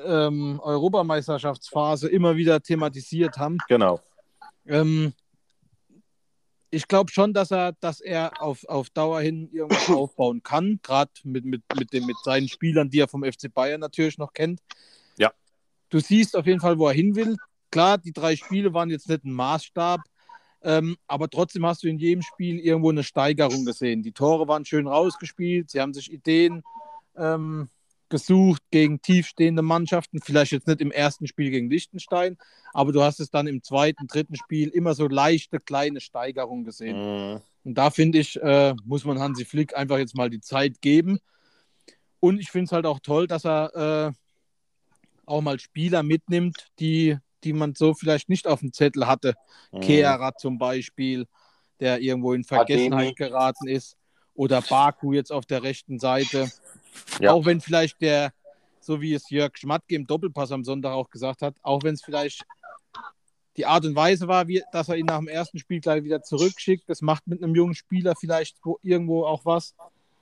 [0.04, 3.58] ähm, Europameisterschaftsphase immer wieder thematisiert haben.
[3.68, 4.00] Genau.
[4.66, 5.12] Ähm,
[6.70, 11.10] ich glaube schon, dass er, dass er auf, auf Dauer hin irgendwas aufbauen kann, gerade
[11.24, 14.60] mit, mit, mit, dem- mit seinen Spielern, die er vom FC Bayern natürlich noch kennt.
[15.18, 15.30] Ja.
[15.90, 17.36] Du siehst auf jeden Fall, wo er hin will.
[17.72, 20.00] Klar, die drei Spiele waren jetzt nicht ein Maßstab,
[20.62, 24.04] ähm, aber trotzdem hast du in jedem Spiel irgendwo eine Steigerung gesehen.
[24.04, 26.62] Die Tore waren schön rausgespielt, sie haben sich Ideen
[27.16, 27.68] ähm,
[28.10, 30.20] gesucht gegen tiefstehende Mannschaften.
[30.22, 32.36] Vielleicht jetzt nicht im ersten Spiel gegen Liechtenstein,
[32.74, 36.98] aber du hast es dann im zweiten, dritten Spiel immer so leichte kleine Steigerungen gesehen.
[36.98, 37.40] Mhm.
[37.64, 41.20] Und da finde ich, äh, muss man Hansi Flick einfach jetzt mal die Zeit geben.
[42.20, 44.12] Und ich finde es halt auch toll, dass er äh,
[45.24, 49.34] auch mal Spieler mitnimmt, die, die man so vielleicht nicht auf dem Zettel hatte.
[49.72, 49.80] Mhm.
[49.80, 51.26] Kehrer zum Beispiel,
[51.80, 53.96] der irgendwo in Vergessenheit geraten ist.
[54.34, 56.50] Oder Baku jetzt auf der rechten Seite.
[57.20, 57.32] Ja.
[57.32, 58.32] Auch wenn vielleicht der,
[58.80, 62.02] so wie es Jörg Schmatke im Doppelpass am Sonntag auch gesagt hat, auch wenn es
[62.02, 62.44] vielleicht
[63.56, 66.22] die Art und Weise war, wie, dass er ihn nach dem ersten Spiel gleich wieder
[66.22, 66.88] zurückschickt.
[66.88, 69.74] Das macht mit einem jungen Spieler vielleicht wo, irgendwo auch was.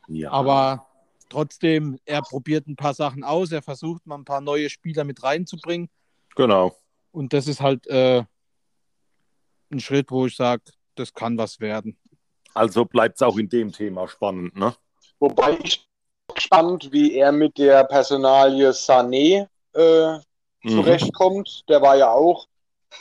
[0.08, 0.32] Ja.
[0.32, 0.86] Aber
[1.28, 3.52] trotzdem, er probiert ein paar Sachen aus.
[3.52, 5.88] Er versucht mal ein paar neue Spieler mit reinzubringen.
[6.34, 6.76] Genau.
[7.12, 8.22] Und das ist halt äh,
[9.70, 10.62] ein Schritt, wo ich sage,
[10.94, 11.96] das kann was werden.
[12.54, 14.74] Also bleibt es auch in dem Thema spannend, ne?
[15.18, 15.86] Wobei ich
[16.34, 20.18] gespannt, wie er mit der Personalie Sané äh,
[20.62, 20.70] Mhm.
[20.70, 21.68] zurechtkommt.
[21.68, 22.46] Der war ja auch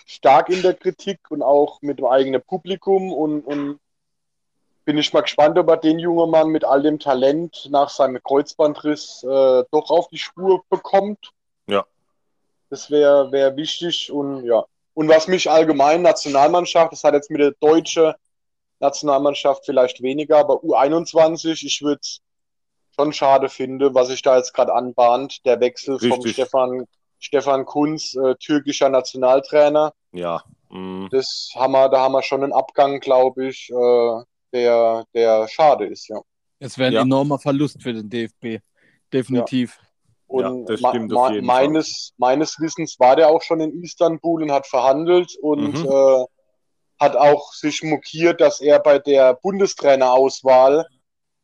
[0.05, 3.79] stark in der Kritik und auch mit dem eigenen Publikum und, und
[4.85, 8.21] bin ich mal gespannt, ob er den jungen Mann mit all dem Talent nach seinem
[8.23, 11.31] Kreuzbandriss äh, doch auf die Spur bekommt.
[11.67, 11.85] Ja.
[12.69, 14.63] Das wäre wär wichtig und ja.
[14.93, 18.13] Und was mich allgemein Nationalmannschaft, das hat jetzt mit der deutschen
[18.79, 22.19] Nationalmannschaft vielleicht weniger, aber U21, ich würde es
[22.95, 26.33] schon schade finde, was sich da jetzt gerade anbahnt, der Wechsel vom Richtig.
[26.33, 26.85] Stefan,
[27.19, 29.93] Stefan Kunz, äh, türkischer Nationaltrainer.
[30.11, 30.43] Ja.
[30.69, 31.07] Mhm.
[31.11, 35.85] Das haben wir, da haben wir schon einen Abgang, glaube ich, äh, der, der schade
[35.85, 36.21] ist, ja.
[36.59, 37.01] Es wäre ein Ja.
[37.01, 38.61] enormer Verlust für den DFB.
[39.13, 39.79] Definitiv.
[40.29, 45.35] Und Ja, jeden meines, meines Wissens war der auch schon in Istanbul und hat verhandelt
[45.41, 45.89] und Mhm.
[45.89, 46.25] äh,
[46.99, 50.85] hat auch sich mokiert, dass er bei der Bundestrainerauswahl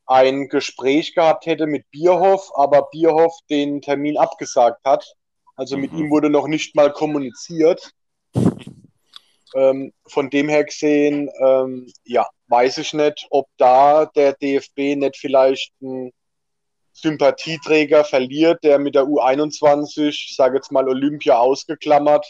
[0.05, 5.15] ein Gespräch gehabt hätte mit Bierhoff, aber Bierhoff den Termin abgesagt hat.
[5.55, 5.97] Also mit Mhm.
[5.97, 7.91] ihm wurde noch nicht mal kommuniziert.
[9.55, 15.15] Ähm, von dem her gesehen, ähm, ja, weiß ich nicht, ob da der DFB nicht
[15.15, 16.11] vielleicht einen
[16.95, 22.25] Sympathieträger verliert, der mit der U21, ich sage jetzt mal Olympia ausgeklammert,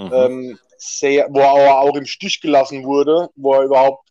[0.00, 0.12] Mhm.
[0.14, 4.08] ähm, sehr, wo er auch im Stich gelassen wurde, wo er überhaupt,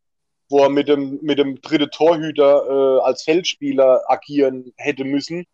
[0.49, 5.45] wo er mit dem, mit dem dritten Torhüter äh, als Feldspieler agieren hätte müssen,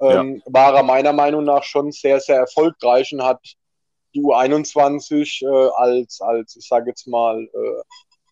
[0.00, 3.40] ähm, war er meiner Meinung nach schon sehr, sehr erfolgreich und hat
[4.14, 7.82] die U21 äh, als, als, ich sage jetzt mal, äh,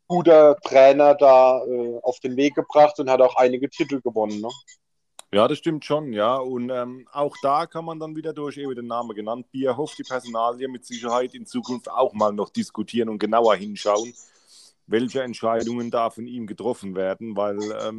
[0.06, 4.40] guter Trainer da äh, auf den Weg gebracht und hat auch einige Titel gewonnen.
[4.40, 4.48] Ne?
[5.34, 6.36] Ja, das stimmt schon, ja.
[6.36, 10.04] Und ähm, auch da kann man dann wieder durch eben den Namen genannt, Bierhoff, die
[10.04, 14.14] Personalie mit Sicherheit in Zukunft auch mal noch diskutieren und genauer hinschauen,
[14.86, 17.98] welche Entscheidungen da von ihm getroffen werden, weil ähm,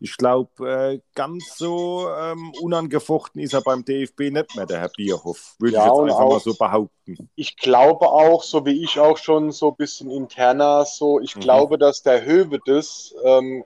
[0.00, 4.88] ich glaube, äh, ganz so ähm, unangefochten ist er beim DFB nicht mehr, der Herr
[4.88, 7.28] Bierhoff, würde Ja, ich jetzt einfach mal auch- so behaupten.
[7.34, 11.40] ich glaube auch, so wie ich auch schon so ein bisschen interner, so ich Mhm.
[11.40, 13.62] glaube, dass der Hövedes ähm,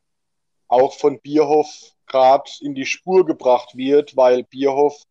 [0.66, 5.02] auch von Bierhoff gerade in die Spur gebracht wird, weil Bierhoff,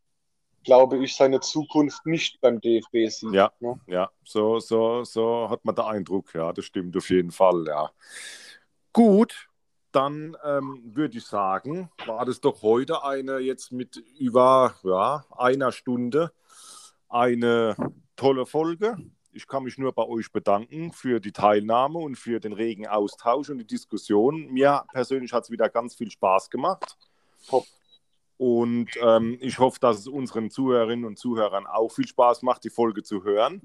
[0.64, 3.34] glaube ich, seine Zukunft nicht beim DFB sieht.
[3.34, 3.52] Ja.
[3.60, 3.80] Ne?
[3.88, 7.92] Ja, so, so, so hat man den Eindruck, ja, das stimmt auf jeden Fall, ja.
[8.94, 9.50] Gut,
[9.92, 15.72] dann ähm, würde ich sagen, war das doch heute eine jetzt mit über ja, einer
[15.72, 16.32] Stunde
[17.08, 17.76] eine
[18.16, 18.98] tolle Folge.
[19.36, 23.50] Ich kann mich nur bei euch bedanken für die Teilnahme und für den regen Austausch
[23.50, 24.48] und die Diskussion.
[24.48, 26.98] Mir persönlich hat es wieder ganz viel Spaß gemacht.
[27.46, 27.66] Top.
[28.38, 32.70] Und ähm, ich hoffe, dass es unseren Zuhörerinnen und Zuhörern auch viel Spaß macht, die
[32.70, 33.62] Folge zu hören.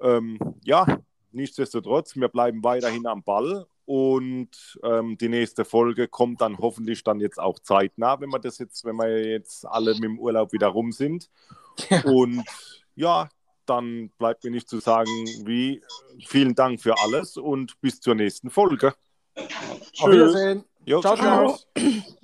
[0.00, 0.84] Ähm, ja,
[1.30, 7.20] nichtsdestotrotz, wir bleiben weiterhin am Ball und ähm, die nächste Folge kommt dann hoffentlich dann
[7.20, 10.66] jetzt auch zeitnah, wenn wir das jetzt, wenn wir jetzt alle mit dem Urlaub wieder
[10.66, 11.30] rum sind.
[12.04, 12.44] Und
[12.96, 13.28] ja,
[13.68, 15.10] dann bleibt mir nicht zu sagen,
[15.44, 15.82] wie
[16.26, 18.94] vielen Dank für alles und bis zur nächsten Folge.
[20.00, 20.64] Auf Wiedersehen.
[20.84, 21.58] Jo, Ciao, ciao.
[21.76, 22.14] tschüss.